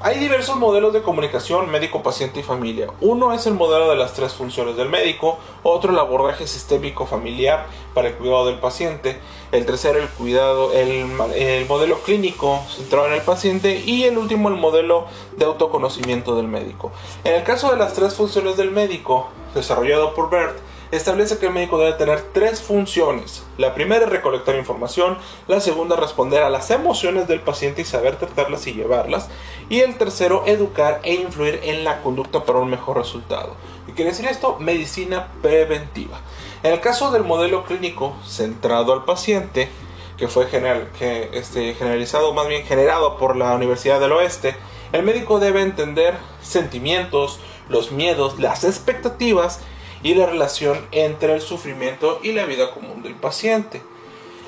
Hay 0.00 0.20
diversos 0.20 0.54
modelos 0.54 0.92
de 0.92 1.02
comunicación 1.02 1.72
médico, 1.72 2.04
paciente 2.04 2.38
y 2.38 2.44
familia. 2.44 2.86
Uno 3.00 3.32
es 3.32 3.48
el 3.48 3.54
modelo 3.54 3.90
de 3.90 3.96
las 3.96 4.12
tres 4.12 4.32
funciones 4.32 4.76
del 4.76 4.88
médico, 4.88 5.40
otro 5.64 5.90
el 5.90 5.98
abordaje 5.98 6.46
sistémico 6.46 7.04
familiar 7.04 7.66
para 7.94 8.06
el 8.06 8.14
cuidado 8.14 8.46
del 8.46 8.60
paciente, 8.60 9.18
el 9.50 9.66
tercero 9.66 9.98
el 9.98 10.08
cuidado, 10.08 10.72
el, 10.72 11.10
el 11.34 11.66
modelo 11.66 11.98
clínico 11.98 12.60
centrado 12.68 13.08
en 13.08 13.14
el 13.14 13.22
paciente 13.22 13.82
y 13.84 14.04
el 14.04 14.18
último 14.18 14.48
el 14.50 14.54
modelo 14.54 15.06
de 15.36 15.46
autoconocimiento 15.46 16.36
del 16.36 16.46
médico. 16.46 16.92
En 17.24 17.34
el 17.34 17.42
caso 17.42 17.72
de 17.72 17.76
las 17.76 17.94
tres 17.94 18.14
funciones 18.14 18.56
del 18.56 18.70
médico, 18.70 19.26
desarrollado 19.52 20.14
por 20.14 20.30
Bert, 20.30 20.58
establece 20.90 21.38
que 21.38 21.46
el 21.46 21.52
médico 21.52 21.78
debe 21.78 21.92
tener 21.92 22.20
tres 22.32 22.60
funciones. 22.60 23.44
La 23.56 23.74
primera 23.74 24.04
es 24.04 24.10
recolectar 24.10 24.56
información, 24.56 25.18
la 25.46 25.60
segunda 25.60 25.96
responder 25.96 26.42
a 26.42 26.50
las 26.50 26.70
emociones 26.70 27.28
del 27.28 27.40
paciente 27.40 27.82
y 27.82 27.84
saber 27.84 28.16
tratarlas 28.16 28.66
y 28.66 28.72
llevarlas, 28.72 29.28
y 29.68 29.80
el 29.80 29.96
tercero 29.96 30.44
educar 30.46 31.00
e 31.02 31.14
influir 31.14 31.60
en 31.62 31.84
la 31.84 32.00
conducta 32.02 32.44
para 32.44 32.58
un 32.58 32.70
mejor 32.70 32.96
resultado. 32.96 33.54
¿Y 33.86 33.92
quiere 33.92 34.10
decir 34.10 34.26
esto? 34.26 34.56
Medicina 34.58 35.28
preventiva. 35.42 36.20
En 36.62 36.72
el 36.72 36.80
caso 36.80 37.10
del 37.10 37.24
modelo 37.24 37.64
clínico 37.64 38.16
centrado 38.26 38.92
al 38.92 39.04
paciente, 39.04 39.68
que 40.16 40.26
fue 40.26 40.46
general, 40.46 40.90
que, 40.98 41.30
este, 41.32 41.74
generalizado, 41.74 42.34
más 42.34 42.48
bien 42.48 42.64
generado 42.64 43.16
por 43.18 43.36
la 43.36 43.54
Universidad 43.54 44.00
del 44.00 44.12
Oeste, 44.12 44.56
el 44.92 45.02
médico 45.04 45.38
debe 45.38 45.62
entender 45.62 46.14
sentimientos, 46.42 47.38
los 47.68 47.92
miedos, 47.92 48.40
las 48.40 48.64
expectativas 48.64 49.60
y 50.02 50.14
la 50.14 50.26
relación 50.26 50.78
entre 50.92 51.34
el 51.34 51.40
sufrimiento 51.40 52.20
y 52.22 52.32
la 52.32 52.44
vida 52.44 52.70
común 52.72 53.02
del 53.02 53.14
paciente. 53.14 53.82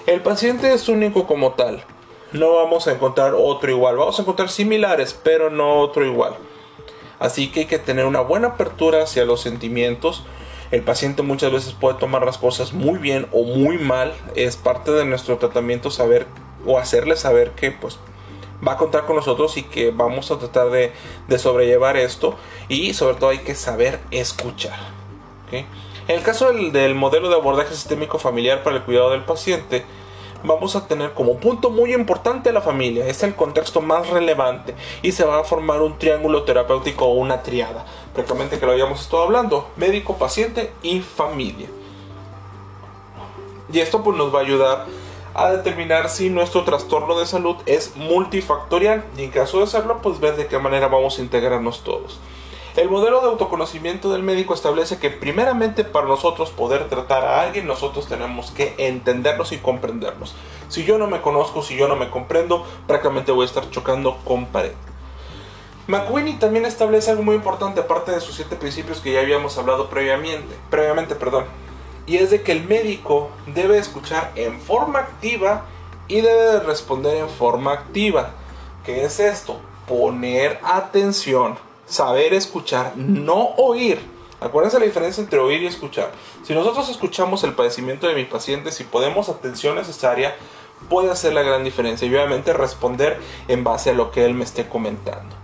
El 0.07 0.23
paciente 0.23 0.73
es 0.73 0.89
único 0.89 1.27
como 1.27 1.53
tal. 1.53 1.85
No 2.33 2.55
vamos 2.55 2.87
a 2.87 2.93
encontrar 2.93 3.35
otro 3.35 3.71
igual. 3.71 3.97
Vamos 3.97 4.19
a 4.19 4.23
encontrar 4.23 4.49
similares, 4.49 5.19
pero 5.23 5.51
no 5.51 5.81
otro 5.81 6.05
igual. 6.05 6.35
Así 7.19 7.51
que 7.51 7.61
hay 7.61 7.67
que 7.67 7.79
tener 7.79 8.07
una 8.07 8.21
buena 8.21 8.49
apertura 8.49 9.03
hacia 9.03 9.25
los 9.25 9.41
sentimientos. 9.41 10.23
El 10.71 10.83
paciente 10.83 11.23
muchas 11.23 11.53
veces 11.53 11.75
puede 11.75 11.99
tomar 11.99 12.25
las 12.25 12.39
cosas 12.39 12.73
muy 12.73 12.99
bien 12.99 13.27
o 13.33 13.43
muy 13.43 13.79
mal. 13.79 14.15
Es 14.37 14.57
parte 14.57 14.93
de 14.93 15.05
nuestro 15.05 15.39
tratamiento 15.39 15.91
saber 15.91 16.27
o 16.65 16.79
hacerle 16.79 17.17
saber 17.17 17.51
que 17.53 17.73
pues 17.73 17.99
va 18.67 18.73
a 18.73 18.77
contar 18.77 19.07
con 19.07 19.17
nosotros 19.17 19.57
y 19.57 19.65
que 19.65 19.91
vamos 19.91 20.31
a 20.31 20.39
tratar 20.39 20.71
de, 20.71 20.93
de 21.29 21.39
sobrellevar 21.39 21.97
esto. 21.97 22.37
Y 22.69 22.95
sobre 22.95 23.17
todo 23.17 23.31
hay 23.31 23.39
que 23.39 23.55
saber 23.55 23.99
escuchar. 24.11 25.00
En 25.59 26.17
el 26.17 26.23
caso 26.23 26.53
del, 26.53 26.95
modelo 26.95 27.29
de 27.29 27.37
abordaje 27.37 27.75
sistémico 27.75 28.19
familiar 28.19 28.63
para 28.63 28.77
el 28.77 28.83
cuidado 28.83 29.11
del 29.11 29.25
paciente, 29.25 29.85
vamos 30.43 30.77
a 30.77 30.87
tener 30.87 31.13
como 31.13 31.37
punto 31.37 31.71
muy 31.71 31.93
importante 31.93 32.53
la 32.53 32.61
familia, 32.61 33.07
es 33.07 33.23
el 33.23 33.35
contexto 33.35 33.81
más 33.81 34.09
relevante 34.09 34.75
y 35.03 35.13
se 35.13 35.25
va 35.25 35.41
a 35.41 35.45
formar 35.45 35.83
un 35.83 35.99
triángulo 35.99 36.45
terapéutico 36.45 37.05
o 37.05 37.15
una 37.15 37.43
triada, 37.43 37.85
prácticamente 38.15 38.59
que 38.59 38.67
lo 38.67 38.73
habíamos 38.73 39.01
estado 39.01 39.25
hablando, 39.25 39.69
médico, 39.77 40.17
paciente 40.17 40.73
y 40.83 41.01
familia. 41.01 41.69
Y 43.73 43.79
esto 43.79 44.03
pues 44.03 44.17
nos 44.17 44.35
va 44.35 44.41
a 44.41 44.43
ayudar 44.43 44.87
a 45.35 45.51
determinar 45.53 46.09
si 46.09 46.29
nuestro 46.29 46.65
trastorno 46.65 47.19
de 47.19 47.27
salud 47.27 47.57
es 47.67 47.97
multifactorial. 47.97 49.05
Y 49.17 49.25
en 49.25 49.31
caso 49.31 49.61
de 49.61 49.67
serlo 49.67 50.01
pues 50.03 50.21
ver 50.21 50.37
de 50.37 50.47
qué 50.47 50.59
manera 50.59 50.89
vamos 50.89 51.19
a 51.19 51.23
integrarnos 51.23 51.85
todos. 51.85 52.19
El 52.77 52.89
modelo 52.89 53.21
de 53.21 53.27
autoconocimiento 53.27 54.13
del 54.13 54.23
médico 54.23 54.55
establece 54.55 54.99
que 54.99 55.11
primeramente 55.11 55.83
para 55.83 56.07
nosotros 56.07 56.51
poder 56.51 56.89
tratar 56.89 57.25
a 57.25 57.43
alguien 57.43 57.67
nosotros 57.67 58.07
tenemos 58.07 58.53
que 58.53 58.75
entendernos 58.79 59.51
y 59.51 59.59
comprendernos. 59.59 60.37
Si 60.69 60.85
yo 60.85 60.97
no 60.97 61.09
me 61.09 61.21
conozco, 61.21 61.63
si 61.65 61.77
yo 61.77 61.89
no 61.89 61.97
me 61.97 62.11
comprendo, 62.11 62.65
prácticamente 62.87 63.33
voy 63.33 63.43
a 63.43 63.47
estar 63.47 63.69
chocando 63.71 64.19
con 64.25 64.47
pared. 64.47 64.71
McWinney 65.89 66.35
también 66.35 66.65
establece 66.65 67.11
algo 67.11 67.25
muy 67.25 67.35
importante 67.35 67.81
aparte 67.81 68.13
de 68.13 68.21
sus 68.21 68.37
siete 68.37 68.55
principios 68.55 69.01
que 69.01 69.15
ya 69.15 69.21
habíamos 69.21 69.59
hablado 69.59 69.91
previamente, 69.91 70.55
previamente, 70.71 71.17
perdón. 71.17 71.47
Y 72.07 72.19
es 72.19 72.31
de 72.31 72.43
que 72.43 72.53
el 72.53 72.63
médico 72.63 73.31
debe 73.49 73.79
escuchar 73.79 74.31
en 74.37 74.61
forma 74.61 75.01
activa 75.01 75.65
y 76.07 76.21
debe 76.21 76.61
responder 76.61 77.17
en 77.17 77.29
forma 77.29 77.73
activa. 77.73 78.31
¿Qué 78.85 79.05
es 79.05 79.19
esto? 79.19 79.61
Poner 79.89 80.61
atención 80.63 81.70
saber 81.91 82.33
escuchar, 82.33 82.95
no 82.97 83.51
oír. 83.57 84.01
Acuérdense 84.41 84.79
la 84.79 84.87
diferencia 84.87 85.23
entre 85.23 85.39
oír 85.39 85.63
y 85.63 85.67
escuchar. 85.67 86.13
Si 86.43 86.55
nosotros 86.55 86.89
escuchamos 86.89 87.45
el 87.45 87.53
padecimiento 87.53 88.07
de 88.07 88.15
mi 88.15 88.25
paciente, 88.25 88.73
si 88.73 88.85
podemos 88.85 89.29
atención 89.29 89.75
necesaria, 89.75 90.35
puede 90.89 91.11
hacer 91.11 91.35
la 91.35 91.43
gran 91.43 91.63
diferencia 91.63 92.07
y 92.07 92.15
obviamente 92.15 92.55
responder 92.55 93.21
en 93.49 93.65
base 93.65 93.91
a 93.91 93.93
lo 93.93 94.11
que 94.11 94.25
él 94.25 94.33
me 94.33 94.45
esté 94.45 94.67
comentando. 94.67 95.37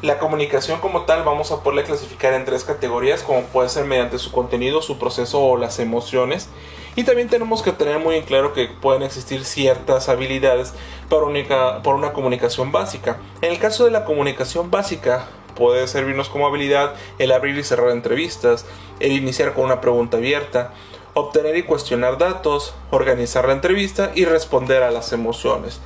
La 0.00 0.18
comunicación 0.18 0.80
como 0.80 1.02
tal 1.02 1.22
vamos 1.22 1.52
a 1.52 1.62
poderla 1.62 1.84
clasificar 1.84 2.32
en 2.32 2.44
tres 2.44 2.64
categorías, 2.64 3.22
como 3.22 3.42
puede 3.42 3.68
ser 3.68 3.84
mediante 3.84 4.18
su 4.18 4.32
contenido, 4.32 4.82
su 4.82 4.98
proceso 4.98 5.40
o 5.40 5.56
las 5.56 5.78
emociones. 5.78 6.48
Y 6.96 7.04
también 7.04 7.28
tenemos 7.28 7.62
que 7.62 7.70
tener 7.70 8.00
muy 8.00 8.16
en 8.16 8.24
claro 8.24 8.52
que 8.52 8.66
pueden 8.66 9.04
existir 9.04 9.44
ciertas 9.44 10.08
habilidades 10.08 10.74
para 11.08 11.22
una, 11.22 11.82
para 11.82 11.96
una 11.96 12.12
comunicación 12.12 12.72
básica. 12.72 13.18
En 13.42 13.52
el 13.52 13.60
caso 13.60 13.84
de 13.84 13.92
la 13.92 14.04
comunicación 14.04 14.72
básica, 14.72 15.28
puede 15.54 15.86
servirnos 15.88 16.28
como 16.28 16.46
habilidad 16.46 16.94
el 17.18 17.32
abrir 17.32 17.56
y 17.56 17.64
cerrar 17.64 17.90
entrevistas, 17.90 18.66
el 19.00 19.12
iniciar 19.12 19.54
con 19.54 19.64
una 19.64 19.80
pregunta 19.80 20.16
abierta, 20.16 20.72
obtener 21.14 21.56
y 21.56 21.62
cuestionar 21.62 22.18
datos, 22.18 22.74
organizar 22.90 23.46
la 23.46 23.54
entrevista 23.54 24.12
y 24.14 24.24
responder 24.24 24.82
a 24.82 24.90
las 24.90 25.12
emociones. 25.12 25.80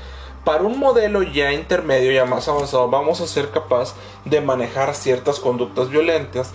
Para 0.45 0.63
un 0.63 0.79
modelo 0.79 1.23
ya 1.23 1.53
intermedio, 1.53 2.13
ya 2.13 2.25
más 2.25 2.47
avanzado, 2.47 2.89
vamos 2.89 3.21
a 3.21 3.27
ser 3.27 3.51
capaz 3.51 3.95
de 4.25 4.41
manejar 4.41 4.95
ciertas 4.95 5.41
conductas 5.41 5.91
violentas 5.91 6.53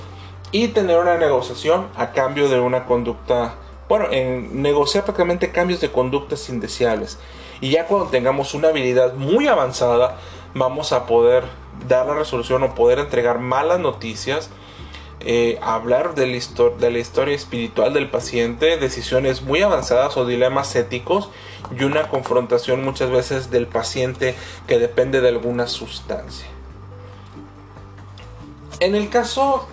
y 0.52 0.69
tener 0.69 0.97
una 0.97 1.17
negociación 1.17 1.88
a 1.97 2.12
cambio 2.12 2.47
de 2.47 2.60
una 2.60 2.86
conducta 2.86 3.56
bueno, 3.91 4.08
en 4.10 4.62
negociar 4.62 5.04
prácticamente 5.04 5.52
cambios 5.52 5.82
de 5.82 5.91
conductas 5.91 6.47
indeseables. 6.47 7.19
Y 7.60 7.71
ya 7.71 7.88
cuando 7.88 8.08
tengamos 8.08 8.54
una 8.54 8.69
habilidad 8.69 9.15
muy 9.15 9.47
avanzada, 9.47 10.15
vamos 10.54 10.93
a 10.93 11.06
poder 11.06 11.43
dar 11.88 12.06
la 12.06 12.15
resolución 12.15 12.63
o 12.63 12.76
poder 12.76 13.00
entregar 13.00 13.39
malas 13.39 13.80
noticias, 13.80 14.50
eh, 15.24 15.60
hablar 15.62 16.15
de 16.15 16.26
la, 16.26 16.98
historia 16.98 17.36
espiritual 17.36 17.94
del 17.94 18.10
paciente, 18.10 18.78
decisiones 18.78 19.44
muy 19.44 19.62
avanzadas 19.62 20.17
o 20.17 20.26
dilemas 20.26 20.76
éticos 20.76 21.30
y 21.78 21.84
una 21.84 22.08
confrontación 22.10 22.84
muchas 22.84 23.12
veces 23.12 23.52
del 23.52 23.67
paciente 23.67 24.36
que 24.67 24.80
depende 24.80 25.22
de 25.22 25.30
alguna 25.30 25.67
sustancia. 25.67 26.48
En 28.80 28.96
el 28.96 29.10
caso 29.10 29.67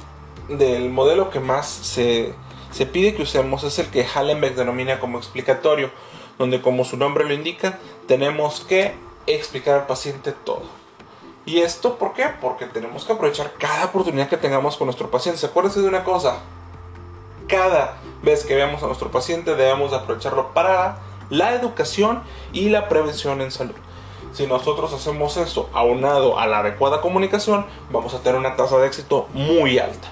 del 0.50 0.90
modelo 0.90 1.30
que 1.30 1.40
más 1.40 1.66
se, 1.66 2.34
se 2.70 2.84
pide 2.84 3.14
que 3.14 3.22
usemos 3.22 3.64
es 3.64 3.78
el 3.78 3.86
que 3.86 4.04
Hallenbeck 4.04 4.54
denomina 4.54 5.00
como 5.00 5.16
explicatorio, 5.16 5.90
donde 6.38 6.60
como 6.60 6.84
su 6.84 6.98
nombre 6.98 7.24
lo 7.24 7.32
indica, 7.32 7.78
tenemos 8.06 8.60
que 8.60 8.94
explicar 9.26 9.80
al 9.80 9.86
paciente 9.86 10.32
todo. 10.32 10.87
¿Y 11.48 11.62
esto 11.62 11.96
por 11.96 12.12
qué? 12.12 12.26
Porque 12.42 12.66
tenemos 12.66 13.06
que 13.06 13.14
aprovechar 13.14 13.54
cada 13.58 13.86
oportunidad 13.86 14.28
que 14.28 14.36
tengamos 14.36 14.76
con 14.76 14.84
nuestro 14.84 15.10
paciente. 15.10 15.46
Acuérdense 15.46 15.80
de 15.80 15.88
una 15.88 16.04
cosa, 16.04 16.40
cada 17.46 17.96
vez 18.22 18.44
que 18.44 18.54
veamos 18.54 18.82
a 18.82 18.86
nuestro 18.86 19.10
paciente 19.10 19.54
debemos 19.54 19.94
aprovecharlo 19.94 20.52
para 20.52 20.98
la 21.30 21.54
educación 21.54 22.22
y 22.52 22.68
la 22.68 22.86
prevención 22.90 23.40
en 23.40 23.50
salud. 23.50 23.74
Si 24.34 24.46
nosotros 24.46 24.92
hacemos 24.92 25.38
eso 25.38 25.70
aunado 25.72 26.38
a 26.38 26.46
la 26.46 26.58
adecuada 26.58 27.00
comunicación, 27.00 27.64
vamos 27.90 28.12
a 28.12 28.20
tener 28.20 28.38
una 28.38 28.54
tasa 28.54 28.76
de 28.76 28.86
éxito 28.86 29.26
muy 29.32 29.78
alta. 29.78 30.08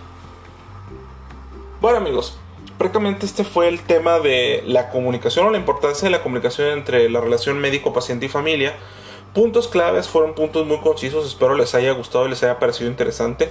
Bueno 1.83 1.99
amigos, 1.99 2.38
prácticamente 2.79 3.27
este 3.27 3.44
fue 3.44 3.68
el 3.68 3.83
tema 3.83 4.20
de 4.20 4.62
la 4.64 4.88
comunicación 4.88 5.44
o 5.44 5.51
la 5.51 5.59
importancia 5.59 6.07
de 6.07 6.12
la 6.12 6.22
comunicación 6.22 6.68
entre 6.68 7.11
la 7.11 7.20
relación 7.20 7.59
médico-paciente 7.59 8.25
y 8.25 8.31
familia. 8.31 8.75
Puntos 9.37 9.68
claves 9.68 10.09
fueron 10.09 10.35
puntos 10.35 10.66
muy 10.66 10.79
concisos, 10.79 11.27
espero 11.27 11.57
les 11.57 11.75
haya 11.75 11.92
gustado 11.92 12.25
y 12.25 12.31
les 12.31 12.42
haya 12.42 12.59
parecido 12.59 12.88
interesante. 12.88 13.51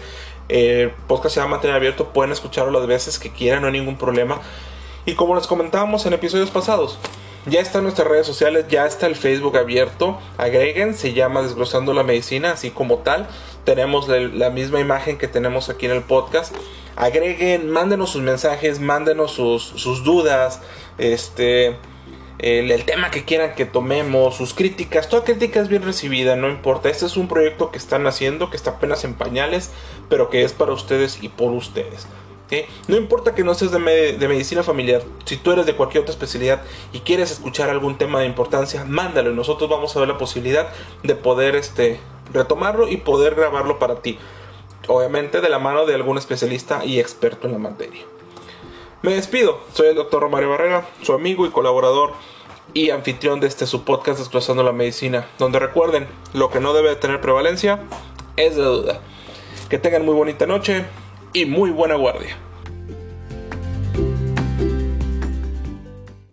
El 0.49 0.89
podcast 0.89 1.35
se 1.35 1.39
va 1.39 1.45
a 1.45 1.49
mantener 1.49 1.75
abierto, 1.75 2.07
pueden 2.11 2.31
escucharlo 2.31 2.71
las 2.71 2.87
veces 2.87 3.19
que 3.19 3.31
quieran, 3.31 3.61
no 3.61 3.67
hay 3.67 3.73
ningún 3.73 3.95
problema. 3.95 4.41
Y 5.05 5.13
como 5.13 5.35
les 5.35 5.45
comentábamos 5.45 6.03
en 6.07 6.13
episodios 6.13 6.49
pasados, 6.49 6.97
ya 7.45 7.59
está 7.59 7.77
en 7.77 7.83
nuestras 7.83 8.07
redes 8.07 8.25
sociales, 8.25 8.65
ya 8.67 8.87
está 8.87 9.05
el 9.05 9.15
Facebook 9.15 9.57
abierto. 9.57 10.17
Agreguen, 10.39 10.95
se 10.95 11.13
llama 11.13 11.43
Desglosando 11.43 11.93
la 11.93 12.01
Medicina, 12.01 12.53
así 12.53 12.71
como 12.71 12.97
tal. 12.97 13.27
Tenemos 13.63 14.07
la, 14.07 14.49
misma 14.49 14.79
imagen 14.79 15.19
que 15.19 15.27
tenemos 15.27 15.69
aquí 15.69 15.85
en 15.85 15.91
el 15.91 16.01
podcast. 16.01 16.55
Agreguen, 16.95 17.69
mándenos 17.69 18.09
sus 18.09 18.23
mensajes, 18.23 18.79
mándenos 18.79 19.33
sus, 19.33 20.03
dudas, 20.03 20.61
este, 20.97 21.77
el, 22.39 22.85
tema 22.85 23.11
que 23.11 23.23
quieran 23.23 23.55
que 23.55 23.65
tomemos, 23.65 24.35
sus 24.35 24.53
críticas. 24.53 25.09
Toda 25.09 25.23
crítica 25.23 25.61
es 25.61 25.67
bien 25.67 25.83
recibida, 25.83 26.35
no 26.35 26.49
importa. 26.49 26.89
Este 26.89 27.05
es 27.05 27.17
un 27.17 27.27
proyecto 27.27 27.71
que 27.71 27.77
están 27.77 28.05
haciendo, 28.07 28.49
que 28.49 28.57
está 28.57 28.71
apenas 28.71 29.03
en 29.03 29.13
pañales, 29.13 29.71
pero 30.09 30.29
que 30.29 30.43
es 30.43 30.53
para 30.53 30.73
ustedes 30.73 31.21
y 31.21 31.29
por 31.29 31.51
ustedes. 31.51 32.07
No 32.87 32.95
importa 32.95 33.33
que 33.33 33.43
no 33.43 33.53
seas 33.53 33.71
de, 33.71 33.79
medicina 33.79 34.63
familiar, 34.63 35.01
si 35.25 35.37
tú 35.37 35.51
eres 35.51 35.65
de 35.65 35.75
cualquier 35.75 36.03
otra 36.03 36.13
especialidad 36.13 36.61
y 36.93 36.99
quieres 36.99 37.31
escuchar 37.31 37.69
algún 37.69 37.97
tema 37.97 38.19
de 38.19 38.27
importancia, 38.27 38.85
mándalo 38.85 39.31
y 39.31 39.33
nosotros 39.33 39.69
vamos 39.69 39.95
a 39.95 39.99
ver 39.99 40.07
la 40.07 40.17
posibilidad 40.17 40.69
de 41.03 41.15
poder 41.15 41.55
este, 41.55 41.99
retomarlo 42.31 42.87
y 42.87 42.97
poder 42.97 43.35
grabarlo 43.35 43.79
para 43.79 44.01
ti. 44.01 44.19
Obviamente 44.87 45.41
de 45.41 45.49
la 45.49 45.57
mano 45.57 45.85
de 45.85 45.95
algún 45.95 46.17
especialista 46.17 46.85
y 46.85 46.99
experto 46.99 47.47
en 47.47 47.53
la 47.53 47.59
materia. 47.59 48.03
Me 49.01 49.13
despido, 49.13 49.59
soy 49.73 49.87
el 49.89 49.95
doctor 49.95 50.21
Romario 50.21 50.49
Barrera, 50.49 50.87
su 51.01 51.13
amigo 51.13 51.45
y 51.45 51.51
colaborador 51.51 52.13
y 52.73 52.89
anfitrión 52.89 53.39
de 53.39 53.47
este 53.47 53.67
su 53.67 53.83
podcast 53.83 54.19
Desglosando 54.19 54.63
la 54.63 54.71
Medicina, 54.71 55.27
donde 55.37 55.59
recuerden, 55.59 56.07
lo 56.33 56.49
que 56.49 56.59
no 56.59 56.73
debe 56.73 56.95
tener 56.95 57.21
prevalencia 57.21 57.83
es 58.35 58.55
de 58.55 58.63
duda. 58.63 59.01
Que 59.69 59.77
tengan 59.77 60.05
muy 60.05 60.15
bonita 60.15 60.47
noche 60.47 60.85
y 61.33 61.45
muy 61.45 61.69
buena 61.69 61.95
guardia. 61.95 62.37